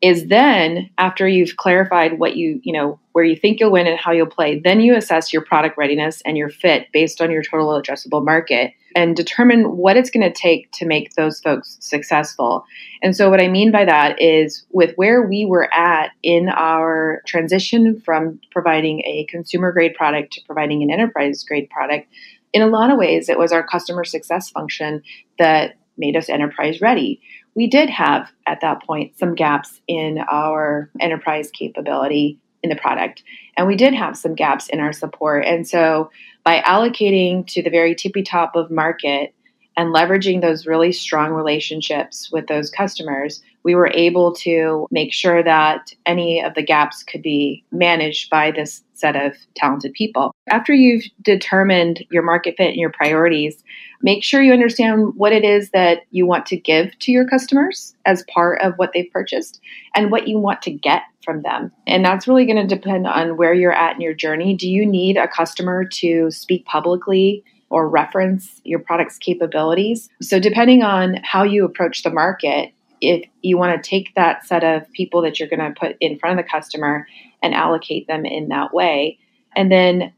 is 0.00 0.28
then 0.28 0.88
after 0.96 1.28
you've 1.28 1.56
clarified 1.56 2.18
what 2.18 2.36
you, 2.36 2.60
you 2.62 2.72
know, 2.72 2.98
where 3.12 3.24
you 3.24 3.36
think 3.36 3.60
you'll 3.60 3.72
win 3.72 3.86
and 3.86 3.98
how 3.98 4.12
you'll 4.12 4.26
play, 4.26 4.58
then 4.58 4.80
you 4.80 4.96
assess 4.96 5.32
your 5.32 5.42
product 5.42 5.76
readiness 5.76 6.22
and 6.24 6.36
your 6.36 6.48
fit 6.48 6.86
based 6.92 7.20
on 7.20 7.30
your 7.30 7.42
total 7.42 7.80
addressable 7.80 8.24
market 8.24 8.72
and 8.98 9.14
determine 9.14 9.76
what 9.76 9.96
it's 9.96 10.10
going 10.10 10.26
to 10.26 10.32
take 10.32 10.72
to 10.72 10.84
make 10.84 11.14
those 11.14 11.38
folks 11.38 11.76
successful. 11.78 12.64
And 13.00 13.14
so, 13.14 13.30
what 13.30 13.40
I 13.40 13.46
mean 13.46 13.70
by 13.70 13.84
that 13.84 14.20
is 14.20 14.66
with 14.70 14.92
where 14.96 15.22
we 15.22 15.46
were 15.46 15.72
at 15.72 16.10
in 16.24 16.48
our 16.48 17.22
transition 17.24 18.00
from 18.00 18.40
providing 18.50 18.98
a 19.02 19.24
consumer 19.30 19.70
grade 19.70 19.94
product 19.94 20.32
to 20.32 20.40
providing 20.46 20.82
an 20.82 20.90
enterprise 20.90 21.44
grade 21.44 21.70
product, 21.70 22.08
in 22.52 22.60
a 22.60 22.66
lot 22.66 22.90
of 22.90 22.98
ways, 22.98 23.28
it 23.28 23.38
was 23.38 23.52
our 23.52 23.64
customer 23.64 24.02
success 24.02 24.50
function 24.50 25.02
that 25.38 25.76
made 25.96 26.16
us 26.16 26.28
enterprise 26.28 26.80
ready. 26.80 27.20
We 27.54 27.68
did 27.68 27.90
have 27.90 28.32
at 28.48 28.62
that 28.62 28.82
point 28.82 29.16
some 29.16 29.36
gaps 29.36 29.80
in 29.86 30.18
our 30.28 30.90
enterprise 30.98 31.52
capability 31.52 32.40
in 32.64 32.70
the 32.70 32.76
product. 32.76 33.22
And 33.56 33.68
we 33.68 33.76
did 33.76 33.94
have 33.94 34.16
some 34.16 34.34
gaps 34.34 34.68
in 34.68 34.80
our 34.80 34.92
support. 34.92 35.44
And 35.44 35.68
so 35.68 36.10
by 36.44 36.60
allocating 36.60 37.46
to 37.48 37.62
the 37.62 37.70
very 37.70 37.94
tippy 37.94 38.22
top 38.22 38.56
of 38.56 38.70
market 38.70 39.34
and 39.76 39.94
leveraging 39.94 40.40
those 40.40 40.66
really 40.66 40.92
strong 40.92 41.30
relationships 41.30 42.30
with 42.32 42.46
those 42.48 42.70
customers, 42.70 43.42
we 43.68 43.74
were 43.74 43.90
able 43.92 44.32
to 44.32 44.86
make 44.90 45.12
sure 45.12 45.42
that 45.42 45.92
any 46.06 46.42
of 46.42 46.54
the 46.54 46.62
gaps 46.62 47.02
could 47.02 47.20
be 47.20 47.62
managed 47.70 48.30
by 48.30 48.50
this 48.50 48.82
set 48.94 49.14
of 49.14 49.34
talented 49.56 49.92
people. 49.92 50.34
After 50.48 50.72
you've 50.72 51.04
determined 51.20 52.02
your 52.10 52.22
market 52.22 52.54
fit 52.56 52.68
and 52.68 52.78
your 52.78 52.88
priorities, 52.88 53.62
make 54.00 54.24
sure 54.24 54.40
you 54.40 54.54
understand 54.54 55.12
what 55.16 55.34
it 55.34 55.44
is 55.44 55.68
that 55.72 55.98
you 56.12 56.26
want 56.26 56.46
to 56.46 56.56
give 56.56 56.98
to 57.00 57.12
your 57.12 57.28
customers 57.28 57.94
as 58.06 58.24
part 58.32 58.62
of 58.62 58.72
what 58.76 58.92
they've 58.94 59.12
purchased 59.12 59.60
and 59.94 60.10
what 60.10 60.26
you 60.26 60.38
want 60.38 60.62
to 60.62 60.70
get 60.70 61.02
from 61.22 61.42
them. 61.42 61.70
And 61.86 62.02
that's 62.02 62.26
really 62.26 62.46
going 62.46 62.66
to 62.66 62.74
depend 62.74 63.06
on 63.06 63.36
where 63.36 63.52
you're 63.52 63.70
at 63.70 63.96
in 63.96 64.00
your 64.00 64.14
journey. 64.14 64.56
Do 64.56 64.66
you 64.66 64.86
need 64.86 65.18
a 65.18 65.28
customer 65.28 65.84
to 65.84 66.30
speak 66.30 66.64
publicly? 66.64 67.44
Or 67.70 67.86
reference 67.86 68.62
your 68.64 68.78
product's 68.78 69.18
capabilities. 69.18 70.08
So, 70.22 70.40
depending 70.40 70.82
on 70.82 71.20
how 71.22 71.42
you 71.42 71.66
approach 71.66 72.02
the 72.02 72.08
market, 72.08 72.72
if 73.00 73.28
you 73.42 73.56
want 73.56 73.82
to 73.82 73.88
take 73.88 74.14
that 74.14 74.44
set 74.46 74.64
of 74.64 74.90
people 74.92 75.22
that 75.22 75.38
you're 75.38 75.48
going 75.48 75.60
to 75.60 75.78
put 75.78 75.96
in 76.00 76.18
front 76.18 76.38
of 76.38 76.44
the 76.44 76.50
customer 76.50 77.06
and 77.42 77.54
allocate 77.54 78.06
them 78.06 78.24
in 78.24 78.48
that 78.48 78.72
way, 78.74 79.18
and 79.54 79.70
then 79.70 80.12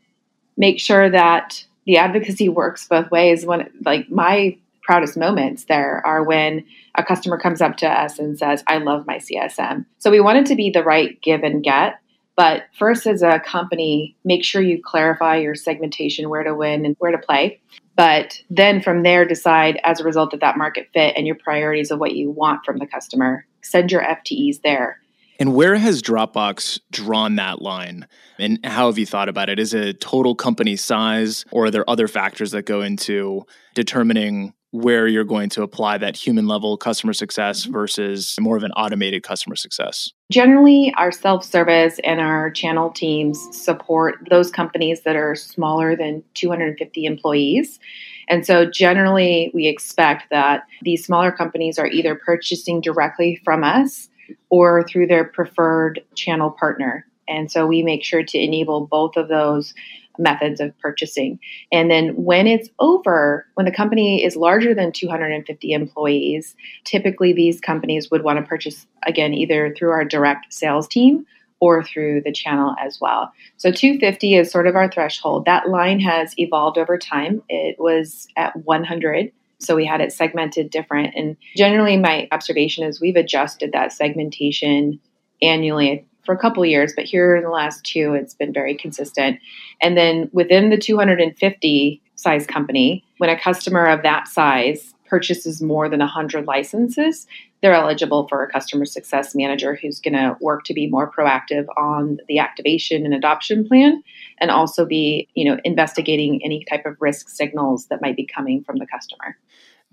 make 0.57 0.81
sure 0.81 1.11
that 1.11 1.65
the 1.87 1.97
advocacy 1.97 2.49
works 2.49 2.87
both 2.89 3.11
ways. 3.11 3.47
When, 3.47 3.71
like, 3.85 4.11
my 4.11 4.57
proudest 4.83 5.17
moments 5.17 5.65
there 5.65 6.05
are 6.05 6.25
when 6.25 6.65
a 6.97 7.05
customer 7.05 7.39
comes 7.39 7.61
up 7.61 7.77
to 7.79 7.89
us 7.89 8.19
and 8.19 8.39
says, 8.39 8.65
I 8.67 8.79
love 8.79 9.07
my 9.07 9.19
CSM. 9.19 9.87
So 9.99 10.11
we 10.11 10.21
want 10.21 10.39
it 10.39 10.47
to 10.47 10.57
be 10.57 10.71
the 10.71 10.83
right 10.83 11.21
give 11.23 11.43
and 11.43 11.63
get. 11.63 12.01
But 12.37 12.63
first, 12.79 13.07
as 13.07 13.23
a 13.23 13.41
company, 13.41 14.17
make 14.25 14.45
sure 14.45 14.63
you 14.63 14.81
clarify 14.83 15.37
your 15.37 15.55
segmentation, 15.55 16.31
where 16.31 16.43
to 16.43 16.55
win 16.55 16.87
and 16.87 16.97
where 16.99 17.11
to 17.11 17.19
play. 17.19 17.61
But 17.97 18.41
then 18.49 18.81
from 18.81 19.03
there, 19.03 19.27
decide 19.27 19.79
as 19.85 20.01
a 20.01 20.05
result 20.05 20.33
of 20.33 20.41
that 20.41 20.57
market 20.57 20.89
fit 20.95 21.15
and 21.17 21.27
your 21.27 21.37
priorities 21.37 21.91
of 21.91 21.99
what 21.99 22.15
you 22.15 22.31
want 22.31 22.65
from 22.65 22.79
the 22.79 22.87
customer. 22.87 23.45
Send 23.63 23.93
your 23.93 24.03
FTEs 24.03 24.63
there. 24.63 25.01
And 25.39 25.55
where 25.55 25.77
has 25.77 26.03
Dropbox 26.03 26.81
drawn 26.91 27.37
that 27.37 27.63
line? 27.63 28.07
And 28.39 28.59
how 28.65 28.87
have 28.87 28.99
you 28.99 29.07
thought 29.07 29.29
about 29.29 29.49
it? 29.49 29.59
Is 29.59 29.73
it 29.73 30.01
total 30.01 30.35
company 30.35 30.77
size, 30.77 31.45
or 31.51 31.67
are 31.67 31.71
there 31.71 31.89
other 31.89 32.09
factors 32.09 32.51
that 32.51 32.67
go 32.67 32.83
into 32.83 33.47
determining 33.75 34.53
where 34.73 35.09
you're 35.09 35.25
going 35.25 35.49
to 35.51 35.63
apply 35.63 35.99
that 35.99 36.17
human 36.17 36.47
level 36.47 36.77
customer 36.77 37.13
success 37.13 37.63
mm-hmm. 37.63 37.73
versus 37.73 38.37
more 38.39 38.57
of 38.57 38.63
an 38.63 38.73
automated 38.73 39.23
customer 39.23 39.57
success? 39.57 40.11
Generally, 40.31 40.95
our 40.97 41.11
self 41.11 41.45
service 41.45 41.99
and 42.05 42.21
our 42.21 42.51
channel 42.51 42.91
teams 42.91 43.39
support 43.57 44.17
those 44.31 44.51
companies 44.51 45.03
that 45.03 45.17
are 45.17 45.35
smaller 45.35 45.97
than 45.97 46.23
250 46.35 47.05
employees. 47.05 47.81
And 48.29 48.47
so, 48.47 48.65
generally, 48.65 49.51
we 49.53 49.67
expect 49.67 50.31
that 50.31 50.65
these 50.83 51.05
smaller 51.05 51.33
companies 51.33 51.79
are 51.79 51.89
either 51.89 52.15
purchasing 52.15 52.81
directly 52.81 53.41
from 53.45 53.65
us 53.65 54.09
or 54.51 54.85
through 54.85 55.09
their 55.09 55.25
preferred 55.25 56.01
channel 56.15 56.51
partner. 56.53 57.07
And 57.27 57.51
so, 57.51 57.67
we 57.67 57.83
make 57.83 58.05
sure 58.05 58.23
to 58.23 58.39
enable 58.39 58.87
both 58.87 59.17
of 59.17 59.27
those 59.27 59.75
methods 60.21 60.61
of 60.61 60.77
purchasing. 60.79 61.39
And 61.73 61.91
then 61.91 62.11
when 62.11 62.47
it's 62.47 62.69
over, 62.79 63.47
when 63.55 63.67
the 63.67 63.73
company 63.73 64.25
is 64.25 64.37
larger 64.37 64.75
than 64.75 64.93
250 64.93 65.73
employees, 65.73 66.55
typically 66.85 67.33
these 67.33 67.61
companies 67.61 68.11
would 68.11 68.23
want 68.23 68.39
to 68.39 68.45
purchase 68.45 68.87
again 69.07 69.35
either 69.35 69.75
through 69.77 69.91
our 69.91 70.05
direct 70.05 70.53
sales 70.53 70.87
team 70.87 71.27
or 71.61 71.83
through 71.83 72.23
the 72.23 72.33
channel 72.33 72.75
as 72.81 72.99
well. 73.01 73.33
So 73.57 73.71
250 73.71 74.35
is 74.35 74.51
sort 74.51 74.67
of 74.67 74.77
our 74.77 74.91
threshold. 74.91 75.45
That 75.45 75.69
line 75.69 76.01
has 76.01 76.35
evolved 76.39 76.79
over 76.79 76.97
time. 76.97 77.43
It 77.49 77.77
was 77.79 78.29
at 78.37 78.57
100 78.65 79.33
so 79.61 79.77
we 79.77 79.85
had 79.85 80.01
it 80.01 80.13
segmented 80.13 80.71
different. 80.71 81.15
And 81.15 81.37
generally, 81.55 81.97
my 81.99 82.29
observation 82.33 82.85
is 82.85 83.01
we've 83.01 83.17
adjusted 83.17 83.73
that 83.73 83.93
segmentation 83.93 84.99
annually 85.43 86.07
for 86.25 86.35
a 86.35 86.39
couple 86.39 86.65
years, 86.65 86.93
but 86.95 87.05
here 87.05 87.37
in 87.37 87.43
the 87.43 87.51
last 87.51 87.85
two, 87.85 88.15
it's 88.15 88.35
been 88.35 88.53
very 88.53 88.77
consistent. 88.77 89.39
And 89.81 89.97
then 89.97 90.31
within 90.33 90.71
the 90.71 90.79
250 90.79 92.03
size 92.15 92.47
company, 92.47 93.05
when 93.19 93.31
a 93.31 93.41
customer 93.41 93.87
of 93.87 94.03
that 94.03 94.29
size 94.29 94.95
purchases 95.07 95.61
more 95.61 95.89
than 95.89 95.99
100 95.99 96.47
licenses, 96.47 97.27
they're 97.61 97.75
eligible 97.75 98.29
for 98.29 98.43
a 98.43 98.51
customer 98.51 98.85
success 98.85 99.35
manager 99.35 99.75
who's 99.75 100.01
going 100.01 100.15
to 100.15 100.37
work 100.41 100.65
to 100.65 100.73
be 100.73 100.87
more 100.87 101.11
proactive 101.11 101.67
on 101.77 102.19
the 102.29 102.39
activation 102.39 103.05
and 103.05 103.13
adoption 103.13 103.67
plan 103.67 104.03
and 104.39 104.51
also 104.51 104.87
be, 104.87 105.29
you 105.35 105.45
know, 105.45 105.59
investigating 105.65 106.41
any 106.45 106.65
type 106.65 106.87
of 106.87 106.97
risk 107.01 107.29
signals 107.29 107.87
that 107.87 108.01
might 108.01 108.17
be 108.17 108.25
coming 108.27 108.63
from 108.63 108.77
the 108.79 108.87
customer. 108.87 109.37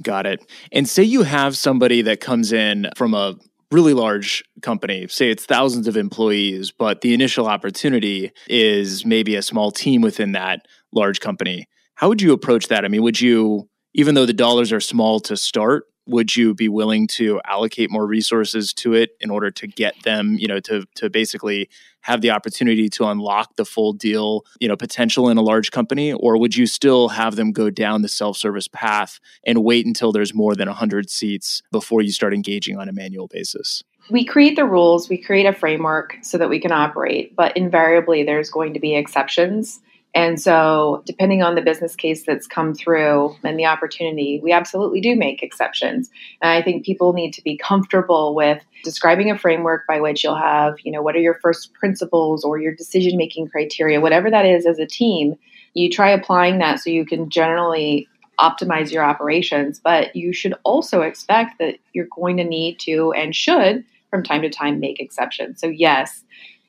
Got 0.04 0.28
it. 0.28 0.50
And 0.72 0.88
say 0.88 1.04
you 1.04 1.24
have 1.24 1.58
somebody 1.58 2.04
that 2.04 2.22
comes 2.22 2.54
in 2.54 2.90
from 2.96 3.14
a 3.14 3.36
really 3.72 3.94
large 3.94 4.44
company, 4.62 5.08
say 5.08 5.30
it's 5.30 5.46
thousands 5.46 5.88
of 5.88 5.98
employees, 5.98 6.72
but 6.72 7.02
the 7.02 7.13
initial 7.13 7.48
opportunity 7.48 8.32
is 8.48 9.06
maybe 9.06 9.36
a 9.36 9.41
small 9.41 9.72
team 9.72 10.02
within 10.02 10.32
that 10.34 10.62
large 10.94 11.20
company. 11.20 11.68
How 11.96 12.08
would 12.08 12.22
you 12.22 12.32
approach 12.32 12.68
that? 12.68 12.86
I 12.86 12.88
mean, 12.88 13.04
would 13.04 13.20
you, 13.20 13.70
even 13.94 14.15
though 14.15 14.26
the 14.26 14.34
dollars 14.34 14.72
are 14.72 14.80
small 14.80 15.20
to 15.22 15.36
start, 15.36 15.86
would 16.08 16.36
you 16.36 16.54
be 16.54 16.70
willing 16.70 17.08
to 17.08 17.41
allocate 17.46 17.91
more 17.91 18.06
resources 18.06 18.74
to 18.74 18.93
it 18.93 19.12
in 19.20 19.30
order 19.30 19.52
to 19.52 19.67
get 19.67 19.93
them 20.04 20.36
you 20.39 20.48
know 20.48 20.60
to 20.60 20.86
to 20.96 21.10
basically 21.10 21.70
have 22.02 22.22
the 22.22 22.32
opportunity 22.32 22.88
to 22.88 23.06
unlock 23.06 23.56
the 23.58 23.65
full 23.65 23.91
deal 23.91 24.46
you 24.60 24.67
know 24.67 24.78
potential 24.78 25.30
in 25.30 25.38
a 25.38 25.41
large 25.41 25.72
company? 25.72 26.13
Or 26.13 26.38
would 26.39 26.56
you 26.56 26.65
still 26.65 27.10
have 27.10 27.36
them 27.36 27.52
go 27.52 27.70
down 27.70 28.02
the 28.02 28.08
self-service 28.08 28.70
path 28.70 29.20
and 29.46 29.63
wait 29.63 29.86
until 29.86 30.12
there's 30.12 30.34
more 30.34 30.56
than 30.56 30.67
100 30.67 31.10
seats 31.10 31.62
before 31.72 32.02
you 32.02 32.12
start 32.12 32.34
engaging 32.34 32.80
on 32.80 32.88
a 32.88 32.93
manual 32.93 33.28
basis? 33.28 33.84
We 34.10 34.24
create 34.24 34.56
the 34.56 34.65
rules 34.65 35.10
we 35.10 35.17
create 35.17 35.46
a 35.46 35.54
framework 35.54 36.17
so 36.22 36.38
that 36.38 36.50
we 36.50 36.60
can 36.60 36.72
operate 36.72 37.36
but 37.36 37.56
invariably 37.58 38.24
there's 38.24 38.50
going 38.50 38.74
to 38.74 38.80
be 38.80 38.96
exceptions 38.96 39.82
and 40.17 40.41
so, 40.41 41.03
depending 41.06 41.43
on 41.43 41.53
the 41.53 41.62
business 41.62 41.95
case 41.95 42.25
that's 42.25 42.47
come 42.47 42.73
through 42.73 43.36
and 43.43 43.60
the 43.60 43.67
opportunity, 43.67 44.39
we 44.41 44.51
absolutely 44.51 44.99
do 44.99 45.15
make 45.15 45.43
exceptions. 45.43 46.10
And 46.41 46.49
I 46.49 46.63
think 46.63 46.84
people 46.84 47.13
need 47.13 47.34
to 47.34 47.43
be 47.43 47.56
comfortable 47.56 48.34
with 48.34 48.60
describing 48.84 49.30
a 49.30 49.38
framework 49.38 49.86
by 49.86 50.01
which 50.01 50.23
you'll 50.23 50.36
have, 50.36 50.73
you 50.84 50.91
know, 50.91 51.03
what 51.03 51.15
are 51.15 51.19
your 51.19 51.36
first 51.36 51.71
principles 51.75 52.43
or 52.43 52.58
your 52.58 52.73
decision 52.73 53.15
making 53.15 53.49
criteria, 53.49 54.01
whatever 54.01 54.32
that 54.32 54.43
is 54.43 54.65
as 54.65 54.80
a 54.80 54.88
team. 54.88 55.36
You 55.75 55.88
try 55.88 56.10
applying 56.10 56.58
that 56.58 56.80
so 56.80 56.89
you 56.89 57.06
can 57.06 57.30
generally 57.30 58.08
optimize 58.39 58.91
your 58.91 59.03
operations, 59.03 59.80
but 59.80 60.15
you 60.15 60.34
should 60.34 60.56
also 60.63 61.01
expect 61.01 61.60
that 61.60 61.75
you're 61.93 62.08
going 62.10 62.38
to 62.38 62.43
need 62.43 62.80
to 62.80 63.13
and 63.13 63.36
should 63.36 63.86
from 64.10 64.23
time 64.23 64.41
to 64.41 64.49
time 64.49 64.80
make 64.80 64.99
exceptions. 64.99 65.62
So, 65.62 65.67
yes, 65.67 66.23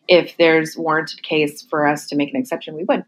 if 0.07 0.37
there's 0.37 0.77
warranted 0.77 1.23
case 1.23 1.63
for 1.63 1.87
us 1.87 2.07
to 2.09 2.17
make 2.17 2.29
an 2.29 2.39
exception, 2.39 2.75
we 2.75 2.85
would. 2.85 3.07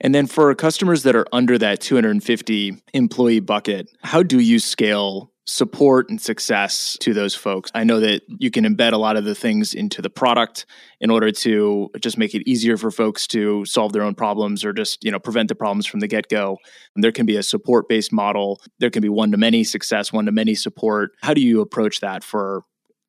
And 0.00 0.14
then 0.14 0.26
for 0.26 0.54
customers 0.54 1.02
that 1.04 1.16
are 1.16 1.26
under 1.32 1.58
that 1.58 1.80
250 1.80 2.82
employee 2.92 3.40
bucket, 3.40 3.90
how 4.02 4.22
do 4.22 4.38
you 4.38 4.58
scale 4.58 5.32
support 5.48 6.10
and 6.10 6.20
success 6.20 6.96
to 7.00 7.14
those 7.14 7.34
folks? 7.34 7.70
I 7.74 7.84
know 7.84 8.00
that 8.00 8.22
you 8.26 8.50
can 8.50 8.64
embed 8.64 8.92
a 8.92 8.96
lot 8.98 9.16
of 9.16 9.24
the 9.24 9.34
things 9.34 9.74
into 9.74 10.02
the 10.02 10.10
product 10.10 10.66
in 11.00 11.08
order 11.08 11.30
to 11.30 11.88
just 12.00 12.18
make 12.18 12.34
it 12.34 12.48
easier 12.48 12.76
for 12.76 12.90
folks 12.90 13.26
to 13.28 13.64
solve 13.64 13.92
their 13.92 14.02
own 14.02 14.16
problems 14.16 14.64
or 14.64 14.72
just, 14.72 15.04
you 15.04 15.10
know, 15.12 15.20
prevent 15.20 15.48
the 15.48 15.54
problems 15.54 15.86
from 15.86 16.00
the 16.00 16.08
get-go. 16.08 16.58
And 16.94 17.04
there 17.04 17.12
can 17.12 17.26
be 17.26 17.36
a 17.36 17.42
support-based 17.42 18.12
model, 18.12 18.60
there 18.80 18.90
can 18.90 19.02
be 19.02 19.08
one-to-many 19.08 19.62
success, 19.62 20.12
one-to-many 20.12 20.56
support. 20.56 21.12
How 21.22 21.32
do 21.32 21.40
you 21.40 21.60
approach 21.60 22.00
that 22.00 22.24
for 22.24 22.64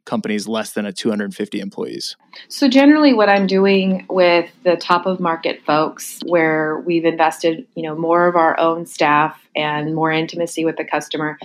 companies 0.07 0.47
less 0.47 0.71
than 0.71 0.85
a 0.85 0.91
250 0.91 1.59
employees? 1.59 2.15
So 2.47 2.67
generally 2.67 3.13
what 3.13 3.29
I'm 3.29 3.45
doing 3.45 4.05
with 4.09 4.49
the 4.63 4.75
top 4.75 5.05
of 5.05 5.19
market 5.19 5.61
folks 5.65 6.19
where 6.25 6.79
we've 6.79 7.05
invested, 7.05 7.67
you 7.75 7.83
know, 7.83 7.95
more 7.95 8.27
of 8.27 8.35
our 8.35 8.59
own 8.59 8.87
staff 8.87 9.39
and 9.55 9.93
more 9.93 10.11
intimacy 10.11 10.65
with 10.65 10.77
the 10.77 10.85
customer, 10.85 11.37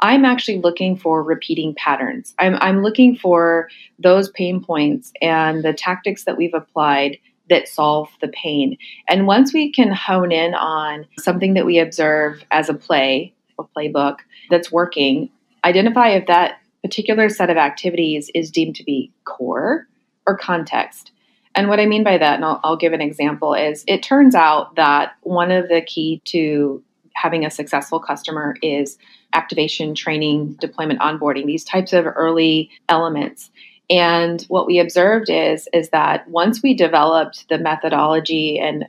I'm 0.00 0.24
actually 0.24 0.58
looking 0.58 0.96
for 0.96 1.22
repeating 1.22 1.74
patterns. 1.74 2.34
I'm, 2.38 2.56
I'm 2.56 2.82
looking 2.82 3.16
for 3.16 3.68
those 3.98 4.30
pain 4.30 4.62
points 4.62 5.12
and 5.22 5.62
the 5.62 5.72
tactics 5.72 6.24
that 6.24 6.36
we've 6.36 6.54
applied 6.54 7.18
that 7.48 7.68
solve 7.68 8.08
the 8.20 8.28
pain. 8.28 8.76
And 9.08 9.26
once 9.26 9.54
we 9.54 9.70
can 9.72 9.92
hone 9.92 10.32
in 10.32 10.54
on 10.54 11.06
something 11.18 11.54
that 11.54 11.64
we 11.64 11.78
observe 11.78 12.44
as 12.50 12.68
a 12.68 12.74
play 12.74 13.32
a 13.58 13.64
playbook 13.64 14.18
that's 14.50 14.70
working, 14.70 15.30
identify 15.64 16.10
if 16.10 16.26
that 16.26 16.60
particular 16.86 17.28
set 17.28 17.50
of 17.50 17.56
activities 17.56 18.30
is 18.32 18.48
deemed 18.48 18.76
to 18.76 18.84
be 18.84 19.12
core 19.24 19.88
or 20.24 20.38
context. 20.38 21.10
And 21.56 21.68
what 21.68 21.80
I 21.80 21.86
mean 21.86 22.04
by 22.04 22.16
that, 22.16 22.36
and 22.36 22.44
I'll, 22.44 22.60
I'll, 22.62 22.76
give 22.76 22.92
an 22.92 23.00
example, 23.00 23.54
is 23.54 23.82
it 23.88 24.04
turns 24.04 24.36
out 24.36 24.76
that 24.76 25.14
one 25.22 25.50
of 25.50 25.68
the 25.68 25.80
key 25.80 26.22
to 26.26 26.80
having 27.14 27.44
a 27.44 27.50
successful 27.50 27.98
customer 27.98 28.54
is 28.62 28.98
activation, 29.32 29.96
training, 29.96 30.52
deployment, 30.60 31.00
onboarding, 31.00 31.46
these 31.46 31.64
types 31.64 31.92
of 31.92 32.06
early 32.06 32.70
elements. 32.88 33.50
And 33.90 34.42
what 34.42 34.66
we 34.66 34.78
observed 34.78 35.28
is, 35.28 35.68
is 35.72 35.88
that 35.88 36.28
once 36.28 36.62
we 36.62 36.72
developed 36.72 37.48
the 37.48 37.58
methodology 37.58 38.60
and 38.60 38.86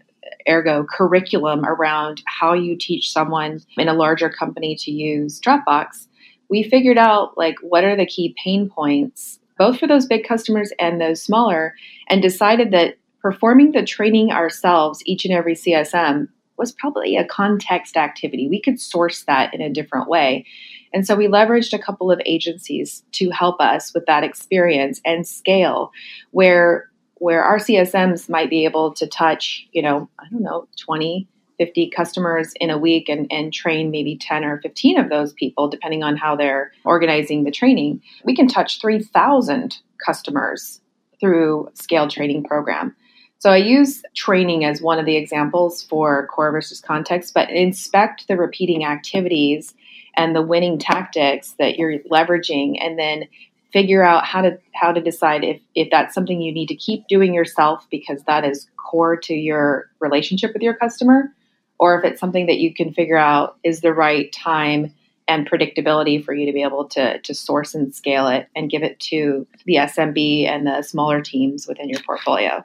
ergo 0.47 0.85
curriculum 0.87 1.65
around 1.65 2.21
how 2.27 2.53
you 2.53 2.75
teach 2.77 3.11
someone 3.11 3.61
in 3.77 3.87
a 3.87 3.93
larger 3.93 4.29
company 4.29 4.75
to 4.81 4.91
use 4.91 5.39
Dropbox, 5.39 6.07
we 6.49 6.63
figured 6.63 6.97
out 6.97 7.37
like 7.37 7.55
what 7.61 7.83
are 7.83 7.95
the 7.95 8.05
key 8.05 8.35
pain 8.43 8.69
points 8.69 9.39
both 9.57 9.79
for 9.79 9.87
those 9.87 10.05
big 10.05 10.25
customers 10.25 10.71
and 10.79 11.01
those 11.01 11.21
smaller 11.21 11.73
and 12.09 12.21
decided 12.21 12.71
that 12.71 12.97
performing 13.21 13.71
the 13.71 13.83
training 13.83 14.31
ourselves 14.31 15.01
each 15.05 15.25
and 15.25 15.33
every 15.33 15.55
CSM 15.55 16.27
was 16.57 16.71
probably 16.71 17.15
a 17.17 17.25
context 17.25 17.97
activity. 17.97 18.47
We 18.47 18.61
could 18.61 18.79
source 18.79 19.23
that 19.23 19.53
in 19.53 19.61
a 19.61 19.69
different 19.69 20.07
way. 20.07 20.45
And 20.93 21.05
so 21.05 21.15
we 21.15 21.27
leveraged 21.27 21.73
a 21.73 21.81
couple 21.81 22.11
of 22.11 22.21
agencies 22.25 23.03
to 23.13 23.29
help 23.29 23.59
us 23.59 23.93
with 23.93 24.05
that 24.05 24.23
experience 24.23 25.01
and 25.05 25.27
scale 25.27 25.91
where 26.31 26.89
where 27.19 27.43
our 27.43 27.57
CSMs 27.57 28.29
might 28.29 28.47
be 28.47 28.63
able 28.65 28.93
to 28.93 29.07
touch, 29.07 29.67
you 29.71 29.81
know, 29.81 30.07
I 30.19 30.25
don't 30.29 30.43
know, 30.43 30.67
20, 30.79 31.27
50 31.57 31.89
customers 31.95 32.53
in 32.59 32.69
a 32.69 32.77
week 32.77 33.09
and, 33.09 33.27
and 33.31 33.51
train 33.51 33.91
maybe 33.91 34.17
10 34.17 34.43
or 34.45 34.61
15 34.61 34.99
of 34.99 35.09
those 35.09 35.33
people, 35.33 35.67
depending 35.67 36.03
on 36.03 36.17
how 36.17 36.35
they're 36.35 36.71
organizing 36.85 37.43
the 37.43 37.51
training. 37.51 38.01
We 38.23 38.35
can 38.35 38.47
touch 38.47 38.79
3,000 38.79 39.77
customers 40.05 40.81
through 41.19 41.69
scaled 41.73 42.11
training 42.11 42.43
program. 42.43 42.95
So 43.39 43.51
I 43.51 43.57
use 43.57 44.01
training 44.15 44.65
as 44.65 44.81
one 44.81 44.99
of 44.99 45.05
the 45.05 45.15
examples 45.15 45.83
for 45.83 46.27
core 46.27 46.51
versus 46.51 46.81
context, 46.81 47.33
but 47.33 47.49
inspect 47.49 48.27
the 48.27 48.35
repeating 48.35 48.83
activities 48.83 49.75
and 50.15 50.35
the 50.35 50.41
winning 50.41 50.79
tactics 50.79 51.53
that 51.59 51.77
you're 51.77 51.99
leveraging 52.11 52.77
and 52.81 52.97
then 52.97 53.25
figure 53.71 54.03
out 54.03 54.25
how 54.25 54.41
to 54.41 54.57
how 54.73 54.91
to 54.91 55.01
decide 55.01 55.43
if 55.43 55.61
if 55.75 55.89
that's 55.91 56.15
something 56.15 56.41
you 56.41 56.53
need 56.53 56.67
to 56.67 56.75
keep 56.75 57.07
doing 57.07 57.33
yourself 57.33 57.85
because 57.91 58.23
that 58.23 58.45
is 58.45 58.67
core 58.89 59.17
to 59.17 59.33
your 59.33 59.89
relationship 59.99 60.51
with 60.53 60.63
your 60.63 60.73
customer 60.73 61.31
or 61.79 61.99
if 61.99 62.05
it's 62.05 62.19
something 62.19 62.47
that 62.47 62.57
you 62.57 62.73
can 62.73 62.93
figure 62.93 63.17
out 63.17 63.57
is 63.63 63.81
the 63.81 63.93
right 63.93 64.31
time 64.31 64.93
and 65.27 65.49
predictability 65.49 66.23
for 66.23 66.33
you 66.33 66.45
to 66.45 66.53
be 66.53 66.63
able 66.63 66.85
to, 66.85 67.19
to 67.19 67.33
source 67.33 67.75
and 67.75 67.93
scale 67.93 68.27
it 68.27 68.47
and 68.55 68.69
give 68.69 68.83
it 68.83 68.99
to 68.99 69.45
the 69.65 69.75
SMB 69.75 70.47
and 70.47 70.65
the 70.65 70.81
smaller 70.81 71.21
teams 71.21 71.67
within 71.67 71.89
your 71.89 72.01
portfolio. 72.03 72.63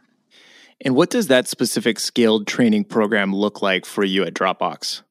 And 0.85 0.95
what 0.95 1.11
does 1.11 1.29
that 1.29 1.49
specific 1.49 1.99
scaled 1.99 2.47
training 2.47 2.85
program 2.85 3.35
look 3.35 3.63
like 3.63 3.85
for 3.85 4.05
you 4.05 4.23
at 4.25 4.35
Dropbox? 4.35 5.03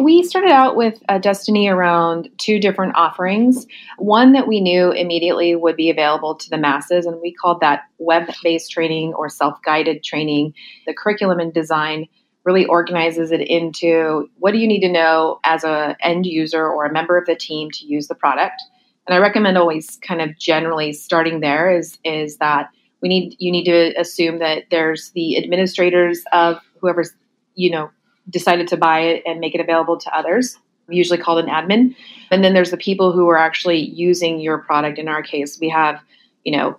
We 0.00 0.24
started 0.24 0.50
out 0.50 0.74
with 0.74 1.00
a 1.08 1.20
Destiny 1.20 1.68
around 1.68 2.28
two 2.38 2.58
different 2.58 2.96
offerings. 2.96 3.64
One 3.98 4.32
that 4.32 4.48
we 4.48 4.60
knew 4.60 4.90
immediately 4.90 5.54
would 5.54 5.76
be 5.76 5.88
available 5.88 6.34
to 6.34 6.50
the 6.50 6.58
masses, 6.58 7.06
and 7.06 7.20
we 7.20 7.32
called 7.32 7.60
that 7.60 7.82
web 7.98 8.28
based 8.42 8.72
training 8.72 9.14
or 9.14 9.28
self 9.28 9.62
guided 9.62 10.02
training. 10.02 10.52
The 10.88 10.94
curriculum 10.94 11.38
and 11.38 11.54
design 11.54 12.08
really 12.44 12.66
organizes 12.66 13.32
it 13.32 13.40
into 13.40 14.28
what 14.38 14.52
do 14.52 14.58
you 14.58 14.68
need 14.68 14.80
to 14.80 14.92
know 14.92 15.40
as 15.44 15.64
a 15.64 15.96
end 16.00 16.26
user 16.26 16.66
or 16.66 16.84
a 16.84 16.92
member 16.92 17.16
of 17.16 17.26
the 17.26 17.34
team 17.34 17.70
to 17.72 17.86
use 17.86 18.08
the 18.08 18.14
product. 18.14 18.62
And 19.06 19.14
i 19.14 19.18
recommend 19.18 19.58
always 19.58 19.98
kind 20.02 20.20
of 20.20 20.38
generally 20.38 20.92
starting 20.92 21.40
there 21.40 21.76
is 21.76 21.98
is 22.04 22.38
that 22.38 22.68
we 23.02 23.08
need 23.08 23.36
you 23.38 23.52
need 23.52 23.64
to 23.64 23.98
assume 24.00 24.38
that 24.38 24.64
there's 24.70 25.10
the 25.10 25.36
administrators 25.36 26.22
of 26.32 26.58
whoever's 26.80 27.12
you 27.54 27.70
know 27.70 27.90
decided 28.30 28.66
to 28.68 28.76
buy 28.76 29.00
it 29.00 29.22
and 29.26 29.40
make 29.40 29.54
it 29.54 29.60
available 29.60 29.98
to 29.98 30.16
others. 30.16 30.58
Usually 30.88 31.18
called 31.18 31.44
an 31.44 31.50
admin. 31.50 31.94
And 32.30 32.42
then 32.42 32.54
there's 32.54 32.70
the 32.70 32.78
people 32.78 33.12
who 33.12 33.28
are 33.28 33.36
actually 33.36 33.78
using 33.78 34.40
your 34.40 34.58
product 34.58 34.98
in 34.98 35.08
our 35.08 35.22
case. 35.22 35.58
We 35.60 35.68
have 35.68 36.00
you 36.44 36.56
know 36.56 36.78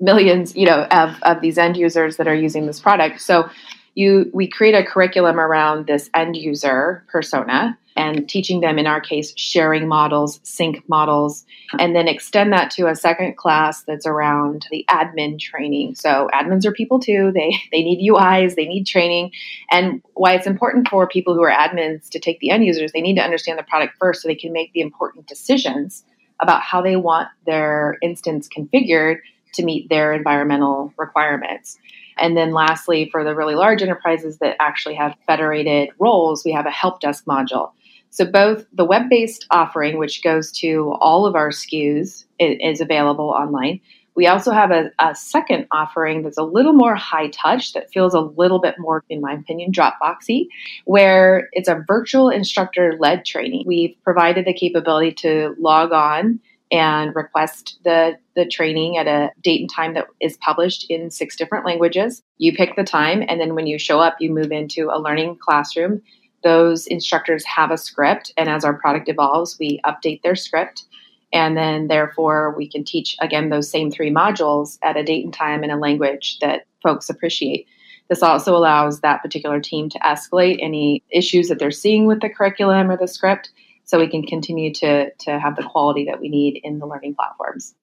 millions 0.00 0.56
you 0.56 0.66
know 0.66 0.84
of, 0.84 1.16
of 1.22 1.40
these 1.40 1.58
end 1.58 1.76
users 1.76 2.16
that 2.16 2.28
are 2.28 2.34
using 2.34 2.66
this 2.66 2.80
product. 2.80 3.20
So 3.20 3.48
you 3.94 4.30
we 4.32 4.48
create 4.48 4.74
a 4.74 4.84
curriculum 4.84 5.38
around 5.38 5.86
this 5.86 6.10
end 6.14 6.36
user 6.36 7.04
persona 7.08 7.78
and 7.96 8.28
teaching 8.28 8.60
them 8.60 8.78
in 8.78 8.86
our 8.88 9.00
case 9.00 9.32
sharing 9.36 9.86
models 9.86 10.40
sync 10.42 10.82
models 10.88 11.46
and 11.78 11.94
then 11.94 12.08
extend 12.08 12.52
that 12.52 12.70
to 12.72 12.88
a 12.88 12.96
second 12.96 13.36
class 13.36 13.84
that's 13.84 14.06
around 14.06 14.66
the 14.70 14.84
admin 14.90 15.38
training. 15.38 15.94
So 15.94 16.28
admins 16.34 16.66
are 16.66 16.72
people 16.72 16.98
too. 16.98 17.30
They 17.32 17.54
they 17.72 17.82
need 17.82 18.10
uis 18.10 18.56
they 18.56 18.66
need 18.66 18.86
training. 18.86 19.30
And 19.70 20.02
why 20.14 20.34
it's 20.34 20.46
important 20.46 20.88
for 20.88 21.06
people 21.06 21.34
who 21.34 21.42
are 21.42 21.50
admins 21.50 22.08
to 22.10 22.18
take 22.18 22.40
the 22.40 22.50
end 22.50 22.64
users 22.64 22.92
they 22.92 23.00
need 23.00 23.16
to 23.16 23.22
understand 23.22 23.58
the 23.58 23.64
product 23.64 23.96
first 23.98 24.22
so 24.22 24.28
they 24.28 24.34
can 24.34 24.52
make 24.52 24.72
the 24.72 24.80
important 24.80 25.26
decisions 25.26 26.04
about 26.40 26.62
how 26.62 26.82
they 26.82 26.96
want 26.96 27.28
their 27.46 27.96
instance 28.02 28.48
configured 28.48 29.18
to 29.52 29.64
meet 29.64 29.88
their 29.88 30.12
environmental 30.12 30.92
requirements 30.98 31.78
and 32.16 32.36
then 32.36 32.52
lastly, 32.52 33.08
for 33.10 33.24
the 33.24 33.34
really 33.34 33.54
large 33.54 33.82
enterprises 33.82 34.38
that 34.38 34.56
actually 34.60 34.94
have 34.94 35.14
federated 35.26 35.90
roles, 35.98 36.44
we 36.44 36.52
have 36.52 36.66
a 36.66 36.70
help 36.70 37.00
desk 37.00 37.24
module. 37.24 37.72
So 38.10 38.24
both 38.24 38.64
the 38.72 38.84
web-based 38.84 39.46
offering, 39.50 39.98
which 39.98 40.22
goes 40.22 40.52
to 40.58 40.94
all 41.00 41.26
of 41.26 41.34
our 41.34 41.50
SKUs, 41.50 42.24
is 42.38 42.80
available 42.80 43.30
online. 43.30 43.80
We 44.14 44.28
also 44.28 44.52
have 44.52 44.70
a, 44.70 44.92
a, 45.00 45.14
second 45.16 45.66
offering 45.72 46.22
that's 46.22 46.38
a 46.38 46.44
little 46.44 46.72
more 46.72 46.94
high 46.94 47.28
touch, 47.30 47.72
that 47.72 47.90
feels 47.90 48.14
a 48.14 48.20
little 48.20 48.60
bit 48.60 48.76
more, 48.78 49.02
in 49.08 49.20
my 49.20 49.32
opinion, 49.32 49.72
Dropboxy, 49.72 50.46
where 50.84 51.48
it's 51.52 51.68
a 51.68 51.84
virtual 51.86 52.30
instructor 52.30 52.96
led 53.00 53.24
training. 53.24 53.64
We've 53.66 53.96
provided 54.04 54.44
the 54.44 54.54
capability 54.54 55.12
to 55.14 55.56
log 55.58 55.90
on 55.90 56.38
and 56.74 57.14
request 57.14 57.78
the, 57.84 58.18
the 58.34 58.44
training 58.44 58.96
at 58.96 59.06
a 59.06 59.30
date 59.40 59.60
and 59.60 59.70
time 59.72 59.94
that 59.94 60.08
is 60.20 60.36
published 60.38 60.90
in 60.90 61.08
six 61.08 61.36
different 61.36 61.64
languages. 61.64 62.20
You 62.38 62.52
pick 62.52 62.74
the 62.74 62.82
time, 62.82 63.22
and 63.28 63.40
then 63.40 63.54
when 63.54 63.68
you 63.68 63.78
show 63.78 64.00
up, 64.00 64.16
you 64.18 64.28
move 64.34 64.50
into 64.50 64.90
a 64.92 64.98
learning 64.98 65.38
classroom. 65.40 66.02
Those 66.42 66.88
instructors 66.88 67.44
have 67.44 67.70
a 67.70 67.78
script, 67.78 68.32
and 68.36 68.48
as 68.48 68.64
our 68.64 68.74
product 68.74 69.08
evolves, 69.08 69.56
we 69.56 69.80
update 69.86 70.22
their 70.22 70.34
script. 70.34 70.86
And 71.32 71.56
then, 71.56 71.86
therefore, 71.86 72.56
we 72.56 72.68
can 72.68 72.82
teach 72.82 73.16
again 73.20 73.50
those 73.50 73.70
same 73.70 73.92
three 73.92 74.10
modules 74.10 74.78
at 74.82 74.96
a 74.96 75.04
date 75.04 75.24
and 75.24 75.32
time 75.32 75.62
in 75.62 75.70
a 75.70 75.78
language 75.78 76.38
that 76.40 76.66
folks 76.82 77.08
appreciate. 77.08 77.68
This 78.10 78.22
also 78.22 78.56
allows 78.56 79.00
that 79.00 79.22
particular 79.22 79.60
team 79.60 79.88
to 79.90 79.98
escalate 80.00 80.58
any 80.60 81.04
issues 81.10 81.48
that 81.48 81.60
they're 81.60 81.70
seeing 81.70 82.06
with 82.06 82.20
the 82.20 82.28
curriculum 82.28 82.90
or 82.90 82.96
the 82.96 83.06
script 83.06 83.50
so 83.84 83.98
we 83.98 84.08
can 84.08 84.24
continue 84.24 84.72
to 84.74 85.10
to 85.20 85.38
have 85.38 85.56
the 85.56 85.62
quality 85.62 86.06
that 86.06 86.20
we 86.20 86.28
need 86.28 86.60
in 86.62 86.78
the 86.78 86.86
learning 86.86 87.14
platforms. 87.14 87.74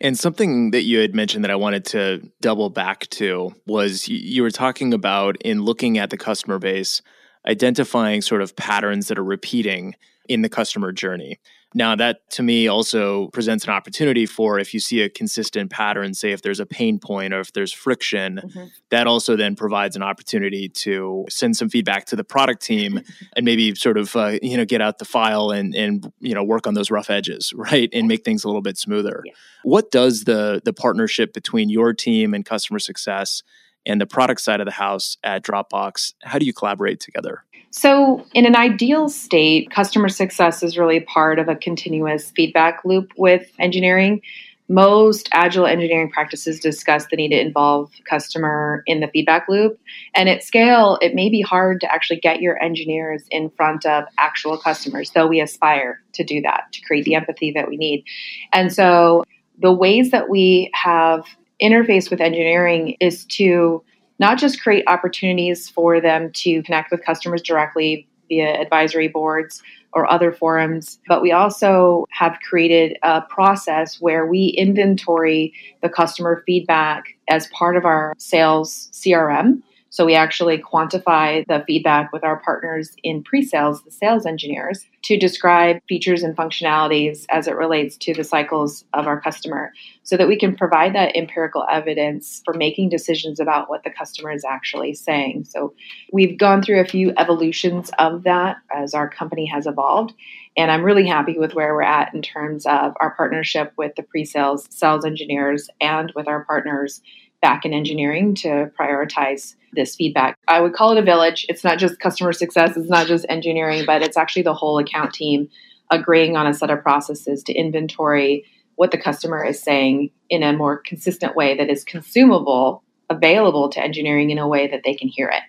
And 0.00 0.18
something 0.18 0.72
that 0.72 0.82
you 0.82 0.98
had 0.98 1.14
mentioned 1.14 1.44
that 1.44 1.50
I 1.50 1.56
wanted 1.56 1.84
to 1.86 2.28
double 2.40 2.68
back 2.68 3.08
to 3.10 3.54
was 3.66 4.08
you 4.08 4.42
were 4.42 4.50
talking 4.50 4.92
about 4.92 5.36
in 5.42 5.62
looking 5.62 5.98
at 5.98 6.10
the 6.10 6.16
customer 6.16 6.58
base, 6.58 7.00
identifying 7.46 8.20
sort 8.20 8.42
of 8.42 8.56
patterns 8.56 9.08
that 9.08 9.18
are 9.18 9.24
repeating 9.24 9.94
in 10.28 10.42
the 10.42 10.48
customer 10.48 10.90
journey. 10.90 11.38
Now, 11.76 11.96
that 11.96 12.30
to 12.30 12.42
me 12.42 12.68
also 12.68 13.28
presents 13.28 13.64
an 13.64 13.70
opportunity 13.70 14.26
for 14.26 14.60
if 14.60 14.72
you 14.72 14.78
see 14.78 15.00
a 15.02 15.08
consistent 15.08 15.70
pattern, 15.70 16.14
say 16.14 16.30
if 16.30 16.40
there's 16.40 16.60
a 16.60 16.66
pain 16.66 17.00
point 17.00 17.34
or 17.34 17.40
if 17.40 17.52
there's 17.52 17.72
friction, 17.72 18.40
mm-hmm. 18.44 18.66
that 18.90 19.08
also 19.08 19.34
then 19.34 19.56
provides 19.56 19.96
an 19.96 20.02
opportunity 20.02 20.68
to 20.68 21.26
send 21.28 21.56
some 21.56 21.68
feedback 21.68 22.06
to 22.06 22.16
the 22.16 22.22
product 22.22 22.62
team 22.62 23.00
and 23.36 23.44
maybe 23.44 23.74
sort 23.74 23.98
of 23.98 24.14
uh, 24.14 24.38
you 24.40 24.56
know 24.56 24.64
get 24.64 24.80
out 24.80 24.98
the 24.98 25.04
file 25.04 25.50
and 25.50 25.74
and 25.74 26.12
you 26.20 26.34
know 26.34 26.44
work 26.44 26.66
on 26.66 26.74
those 26.74 26.90
rough 26.90 27.10
edges, 27.10 27.52
right, 27.56 27.88
and 27.92 28.06
make 28.06 28.24
things 28.24 28.44
a 28.44 28.48
little 28.48 28.62
bit 28.62 28.78
smoother. 28.78 29.22
Yeah. 29.24 29.32
What 29.64 29.90
does 29.90 30.24
the 30.24 30.62
the 30.64 30.72
partnership 30.72 31.34
between 31.34 31.70
your 31.70 31.92
team 31.92 32.34
and 32.34 32.44
customer 32.44 32.78
success 32.78 33.42
and 33.86 34.00
the 34.00 34.06
product 34.06 34.40
side 34.40 34.60
of 34.60 34.66
the 34.66 34.72
house 34.72 35.16
at 35.22 35.44
Dropbox, 35.44 36.14
how 36.22 36.38
do 36.38 36.46
you 36.46 36.52
collaborate 36.52 37.00
together? 37.00 37.44
So, 37.76 38.24
in 38.34 38.46
an 38.46 38.54
ideal 38.54 39.08
state, 39.08 39.68
customer 39.68 40.08
success 40.08 40.62
is 40.62 40.78
really 40.78 41.00
part 41.00 41.40
of 41.40 41.48
a 41.48 41.56
continuous 41.56 42.30
feedback 42.30 42.84
loop 42.84 43.10
with 43.16 43.50
engineering. 43.58 44.22
Most 44.68 45.28
agile 45.32 45.66
engineering 45.66 46.08
practices 46.08 46.60
discuss 46.60 47.06
the 47.06 47.16
need 47.16 47.30
to 47.30 47.40
involve 47.40 47.90
customer 48.08 48.84
in 48.86 49.00
the 49.00 49.08
feedback 49.08 49.48
loop. 49.48 49.76
And 50.14 50.28
at 50.28 50.44
scale, 50.44 51.00
it 51.02 51.16
may 51.16 51.28
be 51.28 51.40
hard 51.40 51.80
to 51.80 51.92
actually 51.92 52.20
get 52.20 52.40
your 52.40 52.62
engineers 52.62 53.24
in 53.32 53.50
front 53.50 53.84
of 53.84 54.04
actual 54.18 54.56
customers, 54.56 55.10
though 55.10 55.26
we 55.26 55.40
aspire 55.40 56.00
to 56.12 56.22
do 56.22 56.40
that, 56.42 56.68
to 56.74 56.80
create 56.82 57.04
the 57.04 57.16
empathy 57.16 57.50
that 57.56 57.68
we 57.68 57.76
need. 57.76 58.04
And 58.52 58.72
so, 58.72 59.24
the 59.58 59.72
ways 59.72 60.12
that 60.12 60.28
we 60.28 60.70
have 60.74 61.24
interfaced 61.60 62.08
with 62.08 62.20
engineering 62.20 62.96
is 63.00 63.24
to 63.24 63.82
not 64.18 64.38
just 64.38 64.62
create 64.62 64.84
opportunities 64.86 65.68
for 65.68 66.00
them 66.00 66.30
to 66.32 66.62
connect 66.62 66.90
with 66.90 67.04
customers 67.04 67.42
directly 67.42 68.06
via 68.28 68.60
advisory 68.60 69.08
boards 69.08 69.62
or 69.92 70.10
other 70.10 70.32
forums, 70.32 70.98
but 71.08 71.22
we 71.22 71.30
also 71.30 72.06
have 72.10 72.38
created 72.48 72.96
a 73.02 73.20
process 73.22 74.00
where 74.00 74.26
we 74.26 74.54
inventory 74.58 75.52
the 75.82 75.88
customer 75.88 76.42
feedback 76.46 77.04
as 77.28 77.46
part 77.48 77.76
of 77.76 77.84
our 77.84 78.12
sales 78.18 78.88
CRM 78.92 79.62
So 79.94 80.04
we 80.04 80.16
actually 80.16 80.58
quantify 80.58 81.46
the 81.46 81.62
feedback 81.68 82.12
with 82.12 82.24
our 82.24 82.40
partners 82.40 82.96
in 83.04 83.22
pre 83.22 83.44
sales, 83.44 83.80
the 83.84 83.92
sales 83.92 84.26
engineers, 84.26 84.84
to 85.04 85.16
describe 85.16 85.78
features 85.88 86.24
and 86.24 86.36
functionalities 86.36 87.26
as 87.28 87.46
it 87.46 87.54
relates 87.54 87.96
to 87.98 88.12
the 88.12 88.24
cycles 88.24 88.84
of 88.92 89.06
our 89.06 89.20
customer 89.20 89.70
so 90.02 90.16
that 90.16 90.26
we 90.26 90.36
can 90.36 90.56
provide 90.56 90.96
that 90.96 91.14
empirical 91.14 91.64
evidence 91.70 92.42
for 92.44 92.54
making 92.54 92.88
decisions 92.88 93.38
about 93.38 93.70
what 93.70 93.84
the 93.84 93.90
customer 93.90 94.32
is 94.32 94.44
actually 94.44 94.94
saying. 94.94 95.44
So 95.44 95.74
we've 96.12 96.36
gone 96.36 96.60
through 96.60 96.80
a 96.80 96.86
few 96.86 97.12
evolutions 97.16 97.92
of 98.00 98.24
that 98.24 98.56
as 98.74 98.94
our 98.94 99.08
company 99.08 99.46
has 99.46 99.68
evolved. 99.68 100.12
And 100.56 100.72
I'm 100.72 100.82
really 100.82 101.06
happy 101.06 101.38
with 101.38 101.54
where 101.54 101.72
we're 101.72 101.82
at 101.82 102.12
in 102.12 102.20
terms 102.20 102.66
of 102.66 102.94
our 103.00 103.14
partnership 103.14 103.72
with 103.78 103.94
the 103.94 104.02
pre 104.02 104.24
sales 104.24 104.66
sales 104.70 105.04
engineers 105.04 105.70
and 105.80 106.12
with 106.16 106.26
our 106.26 106.44
partners 106.44 107.00
back 107.44 107.66
in 107.66 107.74
engineering 107.74 108.34
to 108.34 108.70
prioritize 108.80 109.54
this 109.74 109.94
feedback. 109.94 110.34
I 110.48 110.62
would 110.62 110.72
call 110.72 110.92
it 110.92 110.98
a 110.98 111.04
village. 111.04 111.44
It's 111.50 111.62
not 111.62 111.78
just 111.78 112.00
customer 112.00 112.32
success, 112.32 112.74
it's 112.74 112.88
not 112.88 113.06
just 113.06 113.26
engineering, 113.28 113.84
but 113.86 114.00
it's 114.00 114.16
actually 114.16 114.44
the 114.44 114.54
whole 114.54 114.78
account 114.78 115.12
team 115.12 115.50
agreeing 115.90 116.38
on 116.38 116.46
a 116.46 116.54
set 116.54 116.70
of 116.70 116.82
processes 116.82 117.42
to 117.42 117.52
inventory 117.52 118.46
what 118.76 118.92
the 118.92 118.96
customer 118.96 119.44
is 119.44 119.62
saying 119.62 120.10
in 120.30 120.42
a 120.42 120.54
more 120.54 120.78
consistent 120.78 121.36
way 121.36 121.54
that 121.54 121.68
is 121.68 121.84
consumable, 121.84 122.82
available 123.10 123.68
to 123.68 123.78
engineering 123.78 124.30
in 124.30 124.38
a 124.38 124.48
way 124.48 124.66
that 124.66 124.80
they 124.82 124.94
can 124.94 125.08
hear 125.08 125.28
it. 125.28 125.42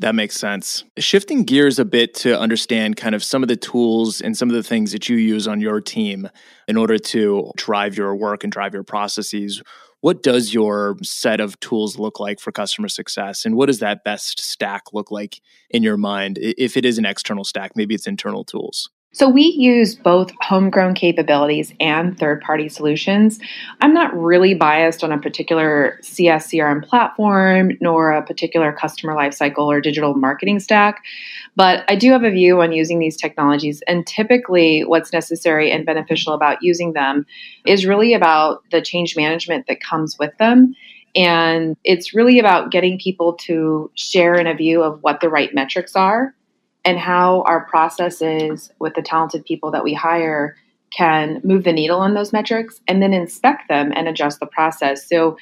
That 0.00 0.16
makes 0.16 0.36
sense. 0.36 0.82
Shifting 0.98 1.44
gears 1.44 1.78
a 1.78 1.84
bit 1.84 2.12
to 2.14 2.36
understand 2.36 2.96
kind 2.96 3.14
of 3.14 3.22
some 3.22 3.44
of 3.44 3.48
the 3.48 3.56
tools 3.56 4.20
and 4.20 4.36
some 4.36 4.48
of 4.48 4.56
the 4.56 4.64
things 4.64 4.90
that 4.90 5.08
you 5.08 5.16
use 5.16 5.46
on 5.46 5.60
your 5.60 5.80
team 5.80 6.28
in 6.66 6.76
order 6.76 6.98
to 6.98 7.52
drive 7.56 7.96
your 7.96 8.16
work 8.16 8.42
and 8.42 8.52
drive 8.52 8.74
your 8.74 8.82
processes. 8.82 9.62
What 10.00 10.22
does 10.22 10.54
your 10.54 10.96
set 11.02 11.40
of 11.40 11.60
tools 11.60 11.98
look 11.98 12.18
like 12.18 12.40
for 12.40 12.52
customer 12.52 12.88
success? 12.88 13.44
And 13.44 13.54
what 13.54 13.66
does 13.66 13.80
that 13.80 14.02
best 14.02 14.40
stack 14.40 14.92
look 14.92 15.10
like 15.10 15.40
in 15.68 15.82
your 15.82 15.98
mind? 15.98 16.38
If 16.40 16.76
it 16.76 16.86
is 16.86 16.96
an 16.96 17.04
external 17.04 17.44
stack, 17.44 17.76
maybe 17.76 17.94
it's 17.94 18.06
internal 18.06 18.44
tools. 18.44 18.88
So 19.12 19.28
we 19.28 19.42
use 19.42 19.96
both 19.96 20.30
homegrown 20.40 20.94
capabilities 20.94 21.74
and 21.80 22.16
third 22.16 22.40
party 22.42 22.68
solutions. 22.68 23.40
I'm 23.80 23.92
not 23.92 24.16
really 24.16 24.54
biased 24.54 25.02
on 25.02 25.10
a 25.10 25.18
particular 25.18 25.98
CS 26.00 26.46
CRM 26.46 26.84
platform 26.84 27.72
nor 27.80 28.12
a 28.12 28.24
particular 28.24 28.72
customer 28.72 29.16
lifecycle 29.16 29.66
or 29.66 29.80
digital 29.80 30.14
marketing 30.14 30.60
stack, 30.60 31.02
but 31.56 31.84
I 31.88 31.96
do 31.96 32.12
have 32.12 32.22
a 32.22 32.30
view 32.30 32.60
on 32.60 32.70
using 32.70 33.00
these 33.00 33.16
technologies. 33.16 33.82
And 33.88 34.06
typically, 34.06 34.82
what's 34.82 35.12
necessary 35.12 35.72
and 35.72 35.84
beneficial 35.84 36.32
about 36.32 36.62
using 36.62 36.92
them 36.92 37.26
is 37.66 37.86
really 37.86 38.14
about 38.14 38.62
the 38.70 38.80
change 38.80 39.16
management 39.16 39.66
that 39.66 39.82
comes 39.82 40.20
with 40.20 40.36
them. 40.38 40.72
And 41.16 41.76
it's 41.82 42.14
really 42.14 42.38
about 42.38 42.70
getting 42.70 42.96
people 42.96 43.32
to 43.46 43.90
share 43.96 44.36
in 44.36 44.46
a 44.46 44.54
view 44.54 44.84
of 44.84 45.02
what 45.02 45.20
the 45.20 45.28
right 45.28 45.52
metrics 45.52 45.96
are 45.96 46.32
and 46.84 46.98
how 46.98 47.42
our 47.42 47.64
processes 47.66 48.70
with 48.78 48.94
the 48.94 49.02
talented 49.02 49.44
people 49.44 49.70
that 49.70 49.84
we 49.84 49.94
hire 49.94 50.56
can 50.96 51.40
move 51.44 51.64
the 51.64 51.72
needle 51.72 52.00
on 52.00 52.14
those 52.14 52.32
metrics 52.32 52.80
and 52.88 53.02
then 53.02 53.12
inspect 53.12 53.68
them 53.68 53.92
and 53.94 54.08
adjust 54.08 54.40
the 54.40 54.46
process. 54.46 55.08
So 55.08 55.36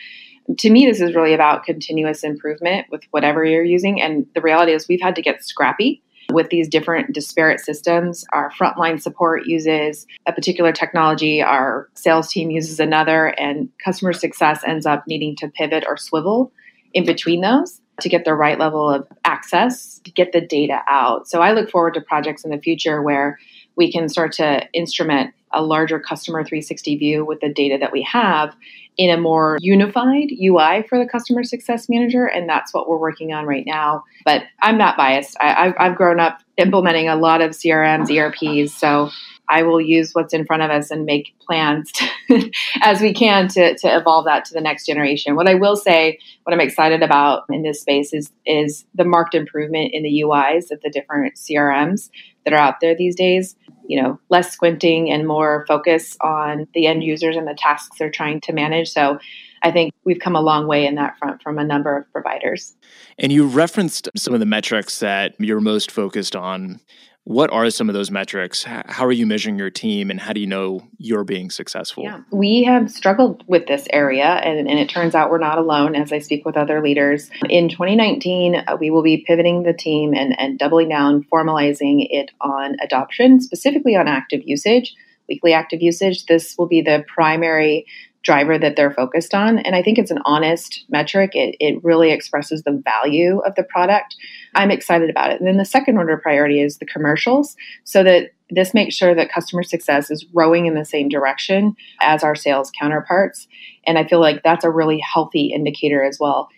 to 0.58 0.70
me, 0.70 0.86
this 0.86 1.00
is 1.00 1.14
really 1.14 1.34
about 1.34 1.64
continuous 1.64 2.24
improvement 2.24 2.86
with 2.90 3.02
whatever 3.10 3.44
you're 3.44 3.64
using. 3.64 4.00
And 4.00 4.26
the 4.34 4.40
reality 4.40 4.72
is, 4.72 4.88
we've 4.88 5.00
had 5.00 5.16
to 5.16 5.22
get 5.22 5.44
scrappy 5.44 6.02
with 6.32 6.50
these 6.50 6.68
different 6.68 7.14
disparate 7.14 7.60
systems. 7.60 8.24
Our 8.32 8.50
frontline 8.50 9.00
support 9.00 9.46
uses 9.46 10.06
a 10.26 10.32
particular 10.32 10.72
technology, 10.72 11.42
our 11.42 11.88
sales 11.94 12.30
team 12.30 12.50
uses 12.50 12.80
another, 12.80 13.28
and 13.38 13.70
customer 13.82 14.12
success 14.12 14.62
ends 14.66 14.86
up 14.86 15.04
needing 15.06 15.36
to 15.36 15.48
pivot 15.48 15.84
or 15.86 15.96
swivel 15.96 16.52
in 16.92 17.04
between 17.06 17.40
those 17.40 17.80
to 18.00 18.08
get 18.08 18.24
the 18.24 18.34
right 18.34 18.58
level 18.58 18.88
of 18.88 19.06
access 19.24 19.98
to 20.00 20.10
get 20.10 20.32
the 20.32 20.40
data 20.40 20.80
out. 20.86 21.28
So 21.28 21.40
I 21.40 21.52
look 21.52 21.70
forward 21.70 21.94
to 21.94 22.00
projects 22.00 22.44
in 22.44 22.50
the 22.50 22.58
future 22.58 23.02
where 23.02 23.38
we 23.76 23.90
can 23.90 24.08
start 24.08 24.32
to 24.32 24.68
instrument 24.72 25.34
a 25.52 25.62
larger 25.62 25.98
customer 25.98 26.44
360 26.44 26.96
view 26.96 27.24
with 27.24 27.40
the 27.40 27.48
data 27.48 27.78
that 27.80 27.92
we 27.92 28.02
have 28.02 28.54
in 28.98 29.10
a 29.10 29.16
more 29.16 29.58
unified 29.60 30.28
UI 30.32 30.84
for 30.88 30.98
the 30.98 31.08
customer 31.08 31.44
success 31.44 31.88
manager. 31.88 32.26
And 32.26 32.48
that's 32.48 32.74
what 32.74 32.88
we're 32.88 32.98
working 32.98 33.32
on 33.32 33.46
right 33.46 33.64
now. 33.64 34.04
But 34.24 34.42
I'm 34.60 34.76
not 34.76 34.96
biased. 34.96 35.36
I, 35.40 35.72
have 35.78 35.96
grown 35.96 36.18
up 36.20 36.40
implementing 36.56 37.08
a 37.08 37.16
lot 37.16 37.40
of 37.40 37.52
CRMs, 37.52 38.10
ERPs. 38.10 38.74
So 38.74 39.10
I 39.48 39.62
will 39.62 39.80
use 39.80 40.12
what's 40.12 40.34
in 40.34 40.44
front 40.44 40.62
of 40.62 40.70
us 40.70 40.90
and 40.90 41.04
make 41.04 41.34
plans 41.46 41.90
to, 41.92 42.50
as 42.82 43.00
we 43.00 43.14
can 43.14 43.48
to, 43.48 43.76
to 43.78 43.96
evolve 43.96 44.26
that 44.26 44.44
to 44.46 44.54
the 44.54 44.60
next 44.60 44.86
generation. 44.86 45.36
What 45.36 45.48
I 45.48 45.54
will 45.54 45.76
say, 45.76 46.18
what 46.44 46.52
I'm 46.52 46.60
excited 46.60 47.02
about 47.02 47.44
in 47.50 47.62
this 47.62 47.80
space 47.80 48.12
is 48.12 48.30
is 48.46 48.84
the 48.94 49.04
marked 49.04 49.34
improvement 49.34 49.90
in 49.92 50.02
the 50.02 50.22
UIs 50.24 50.70
of 50.70 50.80
the 50.82 50.90
different 50.90 51.36
CRMs 51.36 52.10
that 52.44 52.52
are 52.52 52.60
out 52.60 52.76
there 52.80 52.94
these 52.94 53.14
days. 53.14 53.56
You 53.86 54.02
know, 54.02 54.20
less 54.28 54.52
squinting 54.52 55.10
and 55.10 55.26
more 55.26 55.64
focus 55.66 56.16
on 56.20 56.68
the 56.74 56.86
end 56.86 57.02
users 57.02 57.36
and 57.36 57.48
the 57.48 57.56
tasks 57.56 57.96
they're 57.98 58.10
trying 58.10 58.42
to 58.42 58.52
manage. 58.52 58.90
So 58.90 59.18
I 59.62 59.70
think 59.70 59.92
we've 60.04 60.18
come 60.18 60.36
a 60.36 60.40
long 60.40 60.66
way 60.66 60.86
in 60.86 60.94
that 60.96 61.18
front 61.18 61.42
from 61.42 61.58
a 61.58 61.64
number 61.64 61.96
of 61.96 62.10
providers. 62.12 62.76
And 63.18 63.32
you 63.32 63.46
referenced 63.46 64.08
some 64.16 64.34
of 64.34 64.40
the 64.40 64.46
metrics 64.46 64.98
that 65.00 65.34
you're 65.38 65.60
most 65.60 65.90
focused 65.90 66.36
on. 66.36 66.80
What 67.28 67.52
are 67.52 67.68
some 67.68 67.90
of 67.90 67.94
those 67.94 68.10
metrics? 68.10 68.64
How 68.64 69.04
are 69.04 69.12
you 69.12 69.26
measuring 69.26 69.58
your 69.58 69.68
team 69.68 70.10
and 70.10 70.18
how 70.18 70.32
do 70.32 70.40
you 70.40 70.46
know 70.46 70.88
you're 70.96 71.24
being 71.24 71.50
successful? 71.50 72.02
Yeah, 72.02 72.22
we 72.30 72.64
have 72.64 72.90
struggled 72.90 73.44
with 73.46 73.66
this 73.66 73.86
area 73.90 74.24
and, 74.24 74.66
and 74.66 74.78
it 74.78 74.88
turns 74.88 75.14
out 75.14 75.28
we're 75.28 75.36
not 75.36 75.58
alone 75.58 75.94
as 75.94 76.10
I 76.10 76.20
speak 76.20 76.46
with 76.46 76.56
other 76.56 76.82
leaders. 76.82 77.28
In 77.50 77.68
2019, 77.68 78.54
uh, 78.54 78.78
we 78.80 78.90
will 78.90 79.02
be 79.02 79.24
pivoting 79.26 79.64
the 79.64 79.74
team 79.74 80.14
and, 80.14 80.40
and 80.40 80.58
doubling 80.58 80.88
down, 80.88 81.22
formalizing 81.30 82.06
it 82.08 82.30
on 82.40 82.76
adoption, 82.82 83.42
specifically 83.42 83.94
on 83.94 84.08
active 84.08 84.40
usage 84.46 84.96
weekly 85.28 85.52
active 85.52 85.82
usage. 85.82 86.26
This 86.26 86.56
will 86.56 86.66
be 86.66 86.80
the 86.80 87.04
primary 87.06 87.86
driver 88.22 88.58
that 88.58 88.76
they're 88.76 88.92
focused 88.92 89.34
on. 89.34 89.58
And 89.58 89.74
I 89.74 89.82
think 89.82 89.98
it's 89.98 90.10
an 90.10 90.20
honest 90.24 90.84
metric. 90.88 91.32
It, 91.34 91.56
it 91.60 91.82
really 91.84 92.10
expresses 92.10 92.62
the 92.62 92.82
value 92.84 93.38
of 93.40 93.54
the 93.54 93.62
product. 93.62 94.16
I'm 94.54 94.70
excited 94.70 95.08
about 95.08 95.30
it. 95.30 95.38
And 95.38 95.46
then 95.46 95.56
the 95.56 95.64
second 95.64 95.98
order 95.98 96.16
priority 96.16 96.60
is 96.60 96.78
the 96.78 96.86
commercials 96.86 97.56
so 97.84 98.02
that 98.02 98.30
this 98.50 98.74
makes 98.74 98.94
sure 98.94 99.14
that 99.14 99.30
customer 99.32 99.62
success 99.62 100.10
is 100.10 100.26
rowing 100.32 100.66
in 100.66 100.74
the 100.74 100.84
same 100.84 101.08
direction 101.08 101.76
as 102.00 102.24
our 102.24 102.34
sales 102.34 102.72
counterparts. 102.78 103.46
And 103.86 103.98
I 103.98 104.06
feel 104.06 104.20
like 104.20 104.42
that's 104.42 104.64
a 104.64 104.70
really 104.70 104.98
healthy 104.98 105.52
indicator 105.54 106.02
as 106.02 106.18
well. 106.20 106.48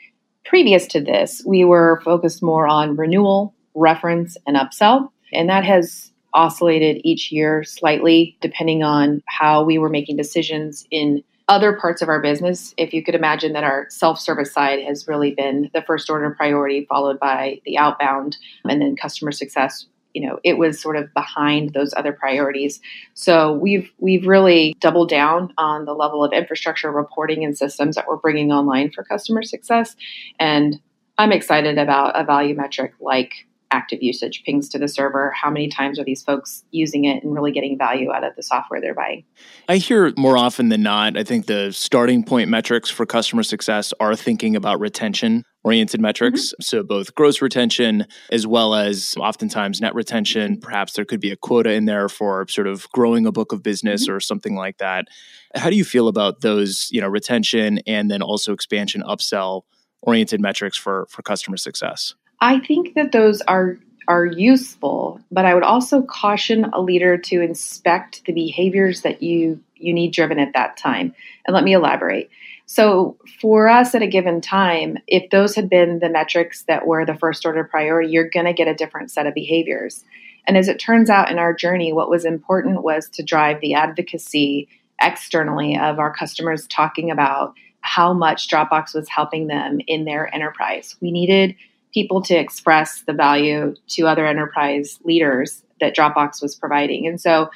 Previous 0.44 0.86
to 0.88 1.00
this, 1.00 1.42
we 1.46 1.64
were 1.64 2.00
focused 2.04 2.42
more 2.42 2.66
on 2.66 2.96
renewal, 2.96 3.54
reference, 3.74 4.36
and 4.46 4.56
upsell. 4.56 5.10
And 5.32 5.48
that 5.48 5.64
has 5.64 6.10
oscillated 6.32 7.00
each 7.04 7.32
year 7.32 7.64
slightly 7.64 8.36
depending 8.40 8.82
on 8.82 9.22
how 9.26 9.64
we 9.64 9.78
were 9.78 9.88
making 9.88 10.16
decisions 10.16 10.86
in 10.90 11.22
other 11.50 11.72
parts 11.72 12.00
of 12.00 12.08
our 12.08 12.22
business, 12.22 12.72
if 12.78 12.94
you 12.94 13.02
could 13.02 13.16
imagine 13.16 13.52
that 13.52 13.64
our 13.64 13.86
self 13.90 14.20
service 14.20 14.52
side 14.52 14.78
has 14.86 15.08
really 15.08 15.34
been 15.34 15.68
the 15.74 15.82
first 15.82 16.08
order 16.08 16.30
priority, 16.30 16.86
followed 16.88 17.18
by 17.18 17.60
the 17.66 17.76
outbound 17.76 18.38
and 18.64 18.80
then 18.80 18.94
customer 18.96 19.32
success. 19.32 19.84
You 20.14 20.28
know, 20.28 20.38
it 20.44 20.58
was 20.58 20.80
sort 20.80 20.96
of 20.96 21.12
behind 21.12 21.72
those 21.74 21.92
other 21.96 22.12
priorities. 22.12 22.80
So 23.14 23.52
we've 23.52 23.90
we've 23.98 24.26
really 24.26 24.76
doubled 24.80 25.08
down 25.08 25.52
on 25.58 25.84
the 25.84 25.92
level 25.92 26.24
of 26.24 26.32
infrastructure 26.32 26.90
reporting 26.90 27.44
and 27.44 27.58
systems 27.58 27.96
that 27.96 28.06
we're 28.06 28.16
bringing 28.16 28.52
online 28.52 28.92
for 28.92 29.02
customer 29.02 29.42
success. 29.42 29.96
And 30.38 30.80
I'm 31.18 31.32
excited 31.32 31.78
about 31.78 32.18
a 32.18 32.24
value 32.24 32.54
metric 32.54 32.94
like 33.00 33.46
active 33.70 34.02
usage 34.02 34.42
pings 34.44 34.68
to 34.70 34.78
the 34.78 34.88
server. 34.88 35.30
How 35.30 35.50
many 35.50 35.68
times 35.68 35.98
are 35.98 36.04
these 36.04 36.22
folks 36.22 36.64
using 36.70 37.04
it 37.04 37.22
and 37.22 37.34
really 37.34 37.52
getting 37.52 37.78
value 37.78 38.12
out 38.12 38.24
of 38.24 38.34
the 38.36 38.42
software 38.42 38.80
they're 38.80 38.94
buying? 38.94 39.24
I 39.68 39.76
hear 39.76 40.12
more 40.16 40.36
often 40.36 40.68
than 40.68 40.82
not. 40.82 41.16
I 41.16 41.24
think 41.24 41.46
the 41.46 41.72
starting 41.72 42.24
point 42.24 42.48
metrics 42.48 42.90
for 42.90 43.06
customer 43.06 43.42
success 43.42 43.92
are 44.00 44.16
thinking 44.16 44.56
about 44.56 44.80
retention 44.80 45.44
oriented 45.62 46.00
metrics. 46.00 46.48
Mm-hmm. 46.48 46.62
so 46.62 46.82
both 46.82 47.14
gross 47.14 47.42
retention 47.42 48.06
as 48.30 48.46
well 48.46 48.74
as 48.74 49.14
oftentimes 49.18 49.80
net 49.80 49.94
retention. 49.94 50.58
Perhaps 50.58 50.94
there 50.94 51.04
could 51.04 51.20
be 51.20 51.30
a 51.30 51.36
quota 51.36 51.72
in 51.72 51.84
there 51.84 52.08
for 52.08 52.46
sort 52.48 52.66
of 52.66 52.90
growing 52.92 53.26
a 53.26 53.32
book 53.32 53.52
of 53.52 53.62
business 53.62 54.04
mm-hmm. 54.04 54.14
or 54.14 54.20
something 54.20 54.54
like 54.54 54.78
that. 54.78 55.06
How 55.54 55.68
do 55.68 55.76
you 55.76 55.84
feel 55.84 56.08
about 56.08 56.40
those 56.40 56.88
you 56.90 57.00
know 57.00 57.08
retention 57.08 57.80
and 57.86 58.10
then 58.10 58.22
also 58.22 58.52
expansion 58.52 59.02
upsell 59.02 59.62
oriented 60.02 60.40
metrics 60.40 60.76
for 60.76 61.06
for 61.10 61.22
customer 61.22 61.56
success 61.56 62.14
I 62.40 62.60
think 62.60 62.94
that 62.94 63.12
those 63.12 63.40
are 63.42 63.78
are 64.08 64.26
useful, 64.26 65.20
but 65.30 65.44
I 65.44 65.54
would 65.54 65.62
also 65.62 66.02
caution 66.02 66.64
a 66.72 66.80
leader 66.80 67.16
to 67.16 67.40
inspect 67.40 68.24
the 68.24 68.32
behaviors 68.32 69.02
that 69.02 69.22
you 69.22 69.60
you 69.76 69.94
need 69.94 70.12
driven 70.12 70.38
at 70.38 70.52
that 70.54 70.76
time. 70.76 71.14
And 71.46 71.54
let 71.54 71.64
me 71.64 71.74
elaborate. 71.74 72.30
So, 72.66 73.16
for 73.40 73.68
us 73.68 73.94
at 73.94 74.02
a 74.02 74.06
given 74.06 74.40
time, 74.40 74.98
if 75.06 75.30
those 75.30 75.54
had 75.54 75.68
been 75.68 75.98
the 75.98 76.08
metrics 76.08 76.62
that 76.64 76.86
were 76.86 77.04
the 77.04 77.16
first 77.16 77.44
order 77.44 77.64
priority, 77.64 78.10
you're 78.10 78.30
going 78.30 78.46
to 78.46 78.52
get 78.52 78.68
a 78.68 78.74
different 78.74 79.10
set 79.10 79.26
of 79.26 79.34
behaviors. 79.34 80.04
And 80.46 80.56
as 80.56 80.68
it 80.68 80.78
turns 80.78 81.10
out 81.10 81.30
in 81.30 81.38
our 81.38 81.52
journey, 81.52 81.92
what 81.92 82.10
was 82.10 82.24
important 82.24 82.82
was 82.82 83.08
to 83.10 83.22
drive 83.22 83.60
the 83.60 83.74
advocacy 83.74 84.68
externally 85.02 85.76
of 85.76 85.98
our 85.98 86.14
customers 86.14 86.66
talking 86.66 87.10
about 87.10 87.54
how 87.80 88.12
much 88.12 88.48
Dropbox 88.48 88.94
was 88.94 89.08
helping 89.08 89.46
them 89.46 89.80
in 89.86 90.04
their 90.04 90.32
enterprise. 90.34 90.96
We 91.00 91.10
needed 91.10 91.56
people 91.92 92.22
to 92.22 92.34
express 92.34 93.02
the 93.02 93.12
value 93.12 93.74
to 93.88 94.06
other 94.06 94.26
enterprise 94.26 94.98
leaders 95.04 95.62
that 95.80 95.96
Dropbox 95.96 96.42
was 96.42 96.54
providing. 96.54 97.06
And 97.06 97.20
so 97.20 97.50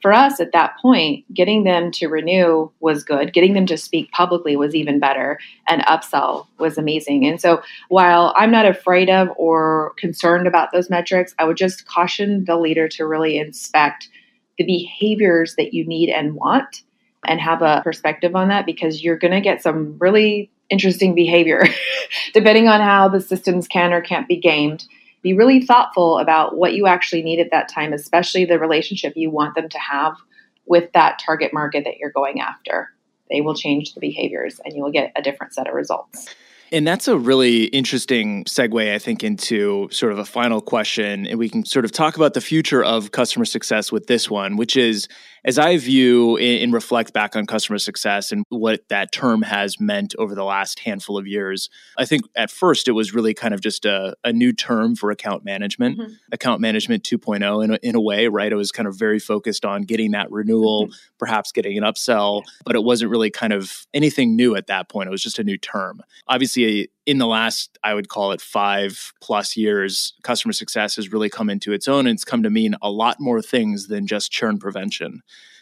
for 0.00 0.12
us 0.12 0.40
at 0.40 0.52
that 0.52 0.76
point, 0.80 1.24
getting 1.34 1.64
them 1.64 1.90
to 1.92 2.08
renew 2.08 2.70
was 2.80 3.04
good. 3.04 3.32
Getting 3.32 3.54
them 3.54 3.66
to 3.66 3.76
speak 3.76 4.10
publicly 4.12 4.56
was 4.56 4.74
even 4.74 4.98
better. 4.98 5.38
And 5.68 5.82
upsell 5.82 6.46
was 6.58 6.78
amazing. 6.78 7.26
And 7.26 7.40
so 7.40 7.62
while 7.88 8.34
I'm 8.36 8.50
not 8.50 8.66
afraid 8.66 9.10
of 9.10 9.28
or 9.36 9.92
concerned 9.98 10.46
about 10.46 10.70
those 10.72 10.90
metrics, 10.90 11.34
I 11.38 11.44
would 11.44 11.56
just 11.56 11.86
caution 11.86 12.44
the 12.46 12.56
leader 12.56 12.88
to 12.88 13.06
really 13.06 13.38
inspect 13.38 14.08
the 14.56 14.64
behaviors 14.64 15.54
that 15.56 15.74
you 15.74 15.86
need 15.86 16.10
and 16.10 16.34
want 16.34 16.82
and 17.26 17.40
have 17.40 17.62
a 17.62 17.82
perspective 17.84 18.34
on 18.34 18.48
that 18.48 18.66
because 18.66 19.02
you're 19.02 19.18
going 19.18 19.32
to 19.32 19.40
get 19.40 19.62
some 19.62 19.96
really 19.98 20.50
interesting 20.70 21.14
behavior 21.14 21.64
depending 22.34 22.68
on 22.68 22.80
how 22.80 23.08
the 23.08 23.20
systems 23.20 23.66
can 23.68 23.92
or 23.92 24.00
can't 24.00 24.28
be 24.28 24.36
gamed 24.36 24.86
be 25.22 25.34
really 25.34 25.60
thoughtful 25.60 26.18
about 26.18 26.56
what 26.56 26.74
you 26.74 26.86
actually 26.86 27.22
need 27.22 27.40
at 27.40 27.50
that 27.50 27.68
time, 27.68 27.92
especially 27.92 28.44
the 28.44 28.58
relationship 28.58 29.12
you 29.16 29.30
want 29.30 29.54
them 29.54 29.68
to 29.68 29.78
have 29.78 30.16
with 30.66 30.90
that 30.92 31.18
target 31.18 31.52
market 31.52 31.84
that 31.84 31.98
you're 31.98 32.10
going 32.10 32.40
after. 32.40 32.90
They 33.30 33.40
will 33.40 33.54
change 33.54 33.94
the 33.94 34.00
behaviors 34.00 34.60
and 34.64 34.74
you 34.74 34.82
will 34.82 34.92
get 34.92 35.12
a 35.16 35.22
different 35.22 35.54
set 35.54 35.68
of 35.68 35.74
results. 35.74 36.34
And 36.72 36.86
that's 36.86 37.08
a 37.08 37.18
really 37.18 37.64
interesting 37.64 38.44
segue, 38.44 38.94
I 38.94 38.98
think, 39.00 39.24
into 39.24 39.88
sort 39.90 40.12
of 40.12 40.18
a 40.18 40.24
final 40.24 40.60
question. 40.60 41.26
And 41.26 41.36
we 41.36 41.48
can 41.48 41.64
sort 41.64 41.84
of 41.84 41.90
talk 41.90 42.16
about 42.16 42.34
the 42.34 42.40
future 42.40 42.82
of 42.82 43.10
customer 43.10 43.44
success 43.44 43.90
with 43.90 44.06
this 44.06 44.30
one, 44.30 44.56
which 44.56 44.76
is 44.76 45.08
as 45.44 45.58
I 45.58 45.76
view 45.76 46.36
and 46.36 46.72
reflect 46.72 47.12
back 47.12 47.36
on 47.36 47.46
customer 47.46 47.78
success 47.78 48.32
and 48.32 48.44
what 48.48 48.88
that 48.88 49.12
term 49.12 49.42
has 49.42 49.80
meant 49.80 50.14
over 50.18 50.34
the 50.34 50.44
last 50.44 50.80
handful 50.80 51.18
of 51.18 51.26
years, 51.26 51.70
I 51.96 52.04
think 52.04 52.22
at 52.36 52.50
first 52.50 52.88
it 52.88 52.92
was 52.92 53.14
really 53.14 53.34
kind 53.34 53.54
of 53.54 53.60
just 53.60 53.84
a, 53.84 54.14
a 54.24 54.32
new 54.32 54.52
term 54.52 54.96
for 54.96 55.10
account 55.10 55.44
management, 55.44 55.98
mm-hmm. 55.98 56.12
account 56.32 56.60
management 56.60 57.04
2.0 57.04 57.64
in 57.64 57.72
a, 57.72 57.78
in 57.82 57.94
a 57.94 58.00
way, 58.00 58.28
right? 58.28 58.52
It 58.52 58.56
was 58.56 58.72
kind 58.72 58.86
of 58.86 58.96
very 58.96 59.18
focused 59.18 59.64
on 59.64 59.82
getting 59.82 60.12
that 60.12 60.30
renewal, 60.30 60.86
mm-hmm. 60.86 60.94
perhaps 61.18 61.52
getting 61.52 61.78
an 61.78 61.84
upsell, 61.84 62.42
but 62.64 62.76
it 62.76 62.84
wasn't 62.84 63.10
really 63.10 63.30
kind 63.30 63.52
of 63.52 63.86
anything 63.94 64.36
new 64.36 64.56
at 64.56 64.66
that 64.66 64.88
point. 64.88 65.08
It 65.08 65.10
was 65.10 65.22
just 65.22 65.38
a 65.38 65.44
new 65.44 65.58
term. 65.58 66.02
Obviously, 66.28 66.90
in 67.10 67.18
the 67.18 67.26
last, 67.26 67.76
I 67.82 67.92
would 67.92 68.08
call 68.08 68.30
it 68.30 68.40
five 68.40 69.12
plus 69.20 69.56
years, 69.56 70.14
customer 70.22 70.52
success 70.52 70.94
has 70.94 71.10
really 71.10 71.28
come 71.28 71.50
into 71.50 71.72
its 71.72 71.88
own 71.88 72.06
and 72.06 72.14
it's 72.14 72.24
come 72.24 72.44
to 72.44 72.50
mean 72.50 72.76
a 72.82 72.88
lot 72.88 73.18
more 73.18 73.42
things 73.42 73.88
than 73.88 74.06
just 74.06 74.30
churn 74.30 74.60
prevention. 74.60 75.20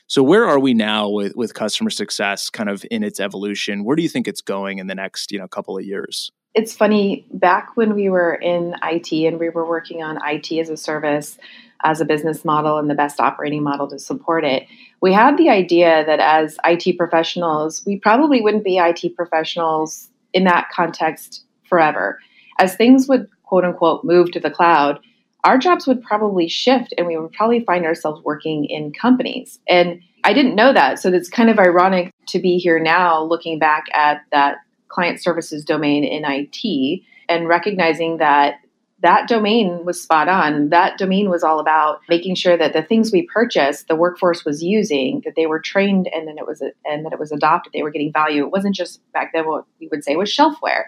So 0.09 0.23
where 0.23 0.47
are 0.47 0.59
we 0.59 0.75
now 0.75 1.09
with, 1.09 1.35
with 1.37 1.55
customer 1.55 1.89
success 1.89 2.51
kind 2.51 2.69
of 2.69 2.85
in 2.91 3.03
its 3.03 3.19
evolution? 3.19 3.85
Where 3.85 3.97
do 3.97 4.03
you 4.03 4.11
think 4.11 4.29
it's 4.29 4.43
going 4.43 4.77
in 4.77 4.89
the 4.89 4.95
next, 4.95 5.33
you 5.33 5.39
know, 5.39 5.49
couple 5.49 5.79
of 5.79 5.87
years? 5.87 6.31
It's 6.53 6.77
funny, 6.77 7.27
back 7.33 7.75
when 7.79 7.95
we 7.95 8.11
were 8.11 8.35
in 8.35 8.75
IT 8.83 9.11
and 9.13 9.39
we 9.39 9.49
were 9.49 9.67
working 9.67 10.03
on 10.03 10.19
IT 10.27 10.53
as 10.53 10.69
a 10.69 10.77
service, 10.77 11.39
as 11.83 12.03
a 12.03 12.05
business 12.05 12.45
model 12.45 12.77
and 12.77 12.91
the 12.91 12.95
best 12.95 13.21
operating 13.21 13.63
model 13.63 13.89
to 13.89 13.99
support 13.99 14.45
it. 14.45 14.67
We 15.01 15.15
had 15.15 15.39
the 15.39 15.49
idea 15.49 16.05
that 16.05 16.21
as 16.21 16.59
IT 16.67 16.99
professionals, 16.99 17.83
we 17.87 17.97
probably 17.97 18.43
wouldn't 18.43 18.65
be 18.65 18.77
IT 18.77 19.17
professionals 19.17 20.11
in 20.39 20.45
that 20.45 20.69
context 20.71 21.45
forever. 21.69 22.21
As 22.61 22.77
things 22.77 23.09
would 23.09 23.27
quote 23.43 23.65
unquote 23.65 24.05
move 24.05 24.31
to 24.31 24.41
the 24.41 24.51
cloud, 24.51 25.01
our 25.43 25.59
jobs 25.59 25.87
would 25.87 26.01
probably 26.01 26.49
shift 26.49 26.95
and 26.97 27.07
we 27.09 27.17
would 27.17 27.33
probably 27.33 27.65
find 27.65 27.85
ourselves 27.85 28.23
working 28.25 28.65
in 28.67 28.93
companies. 28.93 29.59
And 29.69 30.01
I 30.23 30.33
didn't 30.33 30.55
know 30.55 30.73
that. 30.73 31.01
So 31.01 31.11
it's 31.11 31.29
kind 31.29 31.51
of 31.51 31.59
ironic 31.59 32.13
to 32.27 32.39
be 32.39 32.59
here 32.59 32.79
now 32.79 33.23
looking 33.23 33.59
back 33.59 33.87
at 33.93 34.23
that 34.31 34.59
client 34.87 35.21
services 35.21 35.65
domain 35.65 36.05
in 36.05 36.23
IT 36.25 37.03
and 37.29 37.49
recognizing 37.49 38.19
that 38.19 38.55
that 39.01 39.29
domain 39.29 39.85
was 39.85 40.03
spot 40.03 40.29
on. 40.29 40.71
That 40.71 40.99
domain 40.99 41.31
was 41.31 41.45
all 41.45 41.61
about 41.61 42.01
making 42.09 42.35
sure 42.35 42.57
that 42.57 42.73
the 42.73 42.83
things 42.83 43.13
we 43.13 43.23
purchased, 43.33 43.87
the 43.87 43.97
workforce 43.97 44.45
was 44.45 44.63
using, 44.63 45.23
that 45.25 45.35
they 45.37 45.47
were 45.47 45.61
trained 45.61 46.09
and 46.13 46.27
then 46.27 46.37
it 46.37 46.47
was 46.47 46.61
and 46.85 47.05
that 47.05 47.13
it 47.13 47.19
was 47.19 47.31
adopted. 47.31 47.73
They 47.73 47.83
were 47.83 47.91
getting 47.91 48.13
value. 48.13 48.45
It 48.45 48.51
wasn't 48.51 48.75
just 48.75 49.01
back 49.13 49.33
then 49.33 49.47
what 49.47 49.65
we 49.81 49.89
would 49.89 50.03
say 50.03 50.17
was 50.17 50.35
shelfware. 50.35 50.85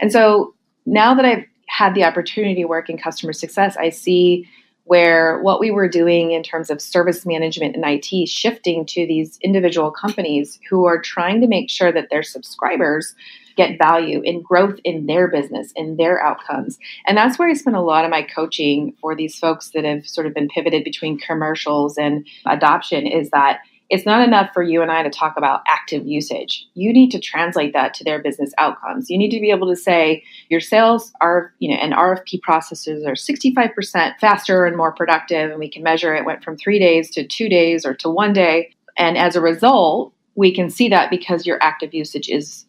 And 0.00 0.12
so 0.12 0.54
now 0.86 1.14
that 1.14 1.24
I've 1.24 1.44
had 1.66 1.94
the 1.94 2.04
opportunity 2.04 2.62
to 2.62 2.68
work 2.68 2.88
in 2.88 2.96
customer 2.96 3.32
success, 3.32 3.76
I 3.76 3.90
see 3.90 4.48
where 4.84 5.38
what 5.42 5.60
we 5.60 5.70
were 5.70 5.88
doing 5.88 6.30
in 6.30 6.42
terms 6.42 6.70
of 6.70 6.80
service 6.80 7.26
management 7.26 7.76
and 7.76 7.84
IT 7.86 8.26
shifting 8.26 8.86
to 8.86 9.06
these 9.06 9.38
individual 9.42 9.90
companies 9.90 10.58
who 10.70 10.86
are 10.86 10.98
trying 10.98 11.42
to 11.42 11.46
make 11.46 11.68
sure 11.68 11.92
that 11.92 12.08
their 12.10 12.22
subscribers 12.22 13.14
get 13.58 13.76
value 13.76 14.22
in 14.22 14.40
growth 14.40 14.78
in 14.84 15.06
their 15.06 15.28
business, 15.28 15.72
in 15.74 15.96
their 15.96 16.22
outcomes. 16.22 16.78
And 17.06 17.18
that's 17.18 17.38
where 17.38 17.50
I 17.50 17.54
spend 17.54 17.76
a 17.76 17.82
lot 17.82 18.04
of 18.04 18.10
my 18.10 18.22
coaching 18.22 18.94
for 19.00 19.16
these 19.16 19.36
folks 19.36 19.70
that 19.74 19.84
have 19.84 20.06
sort 20.06 20.28
of 20.28 20.32
been 20.32 20.48
pivoted 20.48 20.84
between 20.84 21.18
commercials 21.18 21.98
and 21.98 22.24
adoption 22.46 23.06
is 23.06 23.30
that 23.30 23.58
it's 23.90 24.06
not 24.06 24.26
enough 24.26 24.50
for 24.52 24.62
you 24.62 24.82
and 24.82 24.92
I 24.92 25.02
to 25.02 25.10
talk 25.10 25.36
about 25.36 25.62
active 25.66 26.06
usage. 26.06 26.66
You 26.74 26.92
need 26.92 27.10
to 27.10 27.18
translate 27.18 27.72
that 27.72 27.94
to 27.94 28.04
their 28.04 28.22
business 28.22 28.52
outcomes. 28.58 29.10
You 29.10 29.18
need 29.18 29.30
to 29.30 29.40
be 29.40 29.50
able 29.50 29.68
to 29.68 29.76
say 29.76 30.22
your 30.50 30.60
sales 30.60 31.10
are, 31.20 31.52
you 31.58 31.70
know, 31.70 31.80
and 31.80 31.94
RFP 31.94 32.42
processes 32.42 33.04
are 33.06 33.14
65% 33.14 34.18
faster 34.20 34.66
and 34.66 34.76
more 34.76 34.92
productive, 34.92 35.50
and 35.50 35.58
we 35.58 35.70
can 35.70 35.82
measure 35.82 36.14
it 36.14 36.26
went 36.26 36.44
from 36.44 36.56
three 36.56 36.78
days 36.78 37.10
to 37.12 37.26
two 37.26 37.48
days 37.48 37.84
or 37.84 37.94
to 37.94 38.10
one 38.10 38.34
day. 38.34 38.70
And 38.98 39.16
as 39.16 39.36
a 39.36 39.40
result, 39.40 40.12
we 40.34 40.54
can 40.54 40.70
see 40.70 40.88
that 40.90 41.10
because 41.10 41.46
your 41.46 41.58
active 41.62 41.94
usage 41.94 42.28
is 42.28 42.67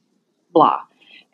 blah. 0.51 0.81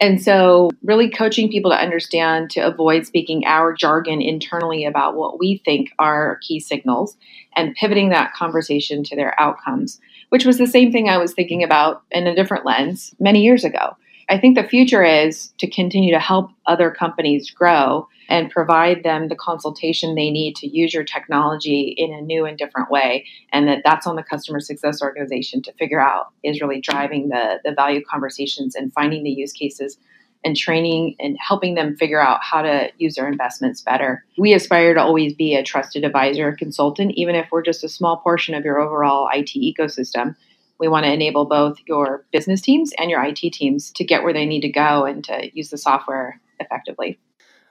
And 0.01 0.21
so, 0.21 0.71
really 0.83 1.09
coaching 1.09 1.49
people 1.49 1.71
to 1.71 1.77
understand 1.77 2.49
to 2.51 2.59
avoid 2.59 3.05
speaking 3.05 3.45
our 3.45 3.73
jargon 3.73 4.21
internally 4.21 4.83
about 4.83 5.15
what 5.15 5.39
we 5.39 5.61
think 5.63 5.91
are 5.99 6.39
key 6.41 6.59
signals 6.59 7.15
and 7.55 7.75
pivoting 7.75 8.09
that 8.09 8.33
conversation 8.33 9.03
to 9.05 9.15
their 9.15 9.39
outcomes, 9.39 10.01
which 10.29 10.45
was 10.45 10.57
the 10.57 10.67
same 10.67 10.91
thing 10.91 11.07
I 11.07 11.17
was 11.17 11.33
thinking 11.33 11.63
about 11.63 12.03
in 12.11 12.27
a 12.27 12.35
different 12.35 12.65
lens 12.65 13.15
many 13.19 13.41
years 13.41 13.63
ago. 13.63 13.95
I 14.27 14.37
think 14.37 14.57
the 14.57 14.67
future 14.67 15.03
is 15.03 15.53
to 15.59 15.69
continue 15.69 16.13
to 16.13 16.19
help 16.19 16.51
other 16.65 16.91
companies 16.91 17.49
grow 17.49 18.07
and 18.29 18.49
provide 18.49 19.03
them 19.03 19.27
the 19.27 19.35
consultation 19.35 20.15
they 20.15 20.29
need 20.29 20.55
to 20.55 20.67
use 20.67 20.93
your 20.93 21.03
technology 21.03 21.93
in 21.97 22.13
a 22.13 22.21
new 22.21 22.45
and 22.45 22.57
different 22.57 22.89
way 22.89 23.25
and 23.51 23.67
that 23.67 23.81
that's 23.83 24.07
on 24.07 24.15
the 24.15 24.23
customer 24.23 24.59
success 24.59 25.01
organization 25.01 25.61
to 25.61 25.73
figure 25.73 26.01
out 26.01 26.27
is 26.43 26.61
really 26.61 26.81
driving 26.81 27.29
the, 27.29 27.59
the 27.63 27.73
value 27.73 28.01
conversations 28.09 28.75
and 28.75 28.93
finding 28.93 29.23
the 29.23 29.29
use 29.29 29.51
cases 29.51 29.97
and 30.45 30.55
training 30.55 31.15
and 31.19 31.35
helping 31.39 31.73
them 31.73 31.97
figure 31.97 32.21
out 32.21 32.39
how 32.41 32.61
to 32.61 32.89
use 32.97 33.15
their 33.15 33.27
investments 33.27 33.81
better. 33.81 34.23
We 34.37 34.53
aspire 34.53 34.93
to 34.93 35.01
always 35.01 35.33
be 35.33 35.55
a 35.55 35.63
trusted 35.63 36.05
advisor 36.05 36.53
consultant, 36.53 37.13
even 37.15 37.33
if 37.35 37.49
we're 37.51 37.63
just 37.63 37.83
a 37.83 37.89
small 37.89 38.17
portion 38.17 38.53
of 38.53 38.63
your 38.63 38.79
overall 38.79 39.27
IT 39.33 39.49
ecosystem. 39.55 40.35
We 40.79 40.87
want 40.87 41.05
to 41.05 41.11
enable 41.11 41.45
both 41.45 41.79
your 41.87 42.25
business 42.31 42.61
teams 42.61 42.93
and 42.97 43.09
your 43.09 43.23
IT 43.23 43.53
teams 43.53 43.91
to 43.91 44.03
get 44.03 44.23
where 44.23 44.33
they 44.33 44.45
need 44.45 44.61
to 44.61 44.69
go 44.69 45.05
and 45.05 45.23
to 45.23 45.49
use 45.53 45.71
the 45.71 45.77
software 45.77 46.39
effectively. 46.59 47.17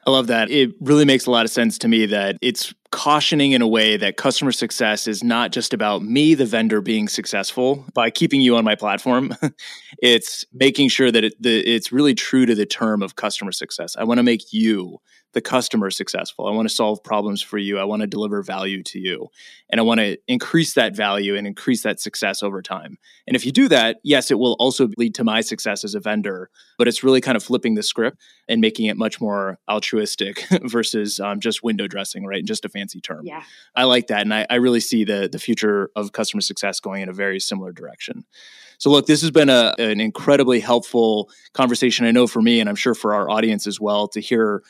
I 0.07 0.11
love 0.11 0.27
that. 0.27 0.51
It 0.51 0.75
really 0.81 1.05
makes 1.05 1.27
a 1.27 1.31
lot 1.31 1.45
of 1.45 1.51
sense 1.51 1.79
to 1.79 1.89
me 1.89 2.07
that 2.07 2.37
it's 2.43 2.75
cautioning 2.91 3.53
in 3.53 3.63
a 3.63 3.67
way 3.67 3.97
that 3.97 4.17
customer 4.17 4.53
success 4.53 5.09
is 5.09 5.25
not 5.25 5.51
just 5.51 5.73
about 5.73 6.03
me, 6.03 6.35
the 6.35 6.45
vendor, 6.45 6.81
being 6.81 7.09
successful 7.09 7.85
by 7.95 8.11
keeping 8.11 8.41
you 8.41 8.55
on 8.57 8.65
my 8.65 8.75
platform. 8.75 9.35
it's 9.99 10.45
making 10.53 10.89
sure 10.91 11.11
that 11.11 11.25
it, 11.25 11.35
the, 11.41 11.59
it's 11.61 11.91
really 11.91 12.15
true 12.15 12.47
to 12.47 12.55
the 12.55 12.67
term 12.67 13.03
of 13.03 13.17
customer 13.17 13.51
success. 13.51 13.97
I 13.97 14.05
want 14.05 14.19
to 14.19 14.23
make 14.23 14.53
you 14.53 15.01
the 15.35 15.41
customer 15.41 15.91
successful. 15.91 16.47
I 16.47 16.53
want 16.53 16.69
to 16.69 16.75
solve 16.75 17.03
problems 17.05 17.43
for 17.43 17.59
you. 17.59 17.79
I 17.79 17.85
want 17.85 18.01
to 18.01 18.07
deliver 18.07 18.43
value 18.43 18.83
to 18.85 18.99
you. 18.99 19.29
And 19.71 19.81
I 19.81 19.83
want 19.85 20.01
to 20.01 20.17
increase 20.27 20.75
that 20.75 20.97
value 20.97 21.37
and 21.37 21.47
increase 21.47 21.83
that 21.83 22.01
success 22.01 22.43
over 22.43 22.63
time. 22.63 22.97
And 23.27 23.37
if 23.37 23.45
you 23.45 23.53
do 23.53 23.69
that, 23.69 23.99
yes, 24.03 24.31
it 24.31 24.39
will 24.39 24.55
also 24.59 24.89
lead 24.97 25.15
to 25.17 25.25
my 25.25 25.41
success 25.41 25.85
as 25.85 25.95
a 25.95 26.01
vendor, 26.01 26.51
but 26.79 26.89
it's 26.89 27.05
really 27.05 27.21
kind 27.21 27.37
of 27.37 27.43
flipping 27.43 27.75
the 27.75 27.83
script 27.83 28.19
and 28.49 28.61
making 28.61 28.87
it 28.87 28.97
much 28.97 29.21
more 29.21 29.59
altruistic 29.69 30.47
versus 30.63 31.21
um, 31.21 31.41
just 31.41 31.63
window 31.63 31.87
dressing, 31.87 32.25
right? 32.25 32.39
And 32.39 32.49
just 32.49 32.65
a 32.65 32.69
fancy 32.69 33.01
term. 33.01 33.23
Yeah. 33.25 33.43
I 33.75 33.85
like 33.85 34.07
that. 34.09 34.23
And 34.23 34.33
I, 34.33 34.47
I 34.49 34.57
really 34.57 34.81
see 34.81 35.05
the, 35.05 35.29
the 35.31 35.39
future 35.39 35.91
of 35.97 36.13
customer 36.13 36.41
success 36.41 36.81
going 36.81 37.03
in 37.03 37.09
a 37.09 37.15
very 37.15 37.41
similar 37.41 37.73
direction. 37.73 38.25
So, 38.79 38.91
look, 38.91 39.07
this 39.07 39.21
has 39.23 39.31
been 39.31 39.49
a, 39.49 39.75
an 39.79 40.01
incredibly 40.01 40.61
helpful 40.61 41.31
conversation, 41.53 42.07
I 42.07 42.11
know 42.11 42.27
for 42.27 42.43
me, 42.43 42.61
and 42.61 42.69
I'm 42.69 42.77
sure 42.77 42.95
for 42.95 43.15
our 43.15 43.31
audience 43.31 43.67
as 43.67 43.81
well, 43.81 44.09
to 44.09 44.21
hear 44.21 44.63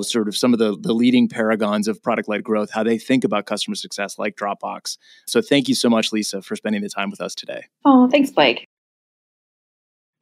how 0.00 0.10
sort 0.10 0.28
of 0.28 0.36
some 0.36 0.52
of 0.52 0.58
the, 0.58 0.76
the 0.78 0.92
leading 0.92 1.28
paragons 1.28 1.88
of 1.88 2.02
product 2.02 2.28
led 2.28 2.42
growth, 2.42 2.70
how 2.70 2.82
they 2.82 2.98
think 2.98 3.24
about 3.24 3.46
customer 3.46 3.74
success 3.74 4.18
like 4.18 4.36
Dropbox. 4.36 4.96
So, 5.26 5.40
thank 5.40 5.68
you 5.68 5.74
so 5.74 5.88
much, 5.88 6.12
Lisa, 6.12 6.42
for 6.42 6.56
spending 6.56 6.82
the 6.82 6.88
time 6.88 7.10
with 7.10 7.20
us 7.20 7.34
today. 7.34 7.64
Oh, 7.84 8.08
thanks, 8.08 8.30
Blake. 8.30 8.66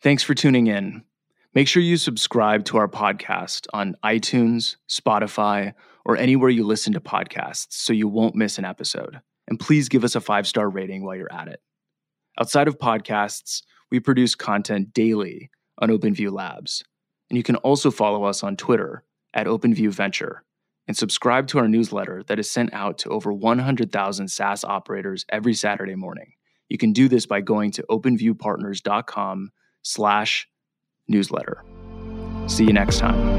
Thanks 0.02 0.22
for 0.22 0.34
tuning 0.34 0.68
in. 0.68 1.02
Make 1.54 1.66
sure 1.66 1.82
you 1.82 1.96
subscribe 1.96 2.64
to 2.66 2.76
our 2.76 2.88
podcast 2.88 3.66
on 3.72 3.96
iTunes, 4.04 4.76
Spotify, 4.88 5.74
or 6.04 6.16
anywhere 6.16 6.50
you 6.50 6.64
listen 6.64 6.92
to 6.92 7.00
podcasts 7.00 7.66
so 7.70 7.92
you 7.92 8.06
won't 8.06 8.34
miss 8.34 8.58
an 8.58 8.64
episode. 8.64 9.20
And 9.48 9.58
please 9.58 9.88
give 9.88 10.04
us 10.04 10.14
a 10.14 10.20
five 10.20 10.46
star 10.46 10.68
rating 10.68 11.04
while 11.04 11.16
you're 11.16 11.32
at 11.32 11.48
it. 11.48 11.60
Outside 12.40 12.68
of 12.68 12.78
podcasts, 12.78 13.62
we 13.90 13.98
produce 13.98 14.34
content 14.34 14.92
daily 14.92 15.50
on 15.78 15.88
OpenView 15.88 16.30
Labs. 16.30 16.84
And 17.30 17.36
you 17.36 17.42
can 17.42 17.56
also 17.56 17.90
follow 17.90 18.24
us 18.24 18.42
on 18.42 18.56
Twitter 18.56 19.04
at 19.38 19.46
OpenView 19.46 19.90
Venture 19.90 20.42
and 20.88 20.96
subscribe 20.96 21.46
to 21.46 21.58
our 21.58 21.68
newsletter 21.68 22.24
that 22.26 22.40
is 22.40 22.50
sent 22.50 22.74
out 22.74 22.98
to 22.98 23.08
over 23.10 23.32
100,000 23.32 24.28
SaaS 24.28 24.64
operators 24.64 25.24
every 25.28 25.54
Saturday 25.54 25.94
morning. 25.94 26.32
You 26.68 26.76
can 26.76 26.92
do 26.92 27.08
this 27.08 27.24
by 27.24 27.40
going 27.40 27.70
to 27.72 27.84
openviewpartners.com 27.88 29.52
slash 29.82 30.48
newsletter. 31.06 31.62
See 32.48 32.64
you 32.64 32.72
next 32.72 32.98
time. 32.98 33.38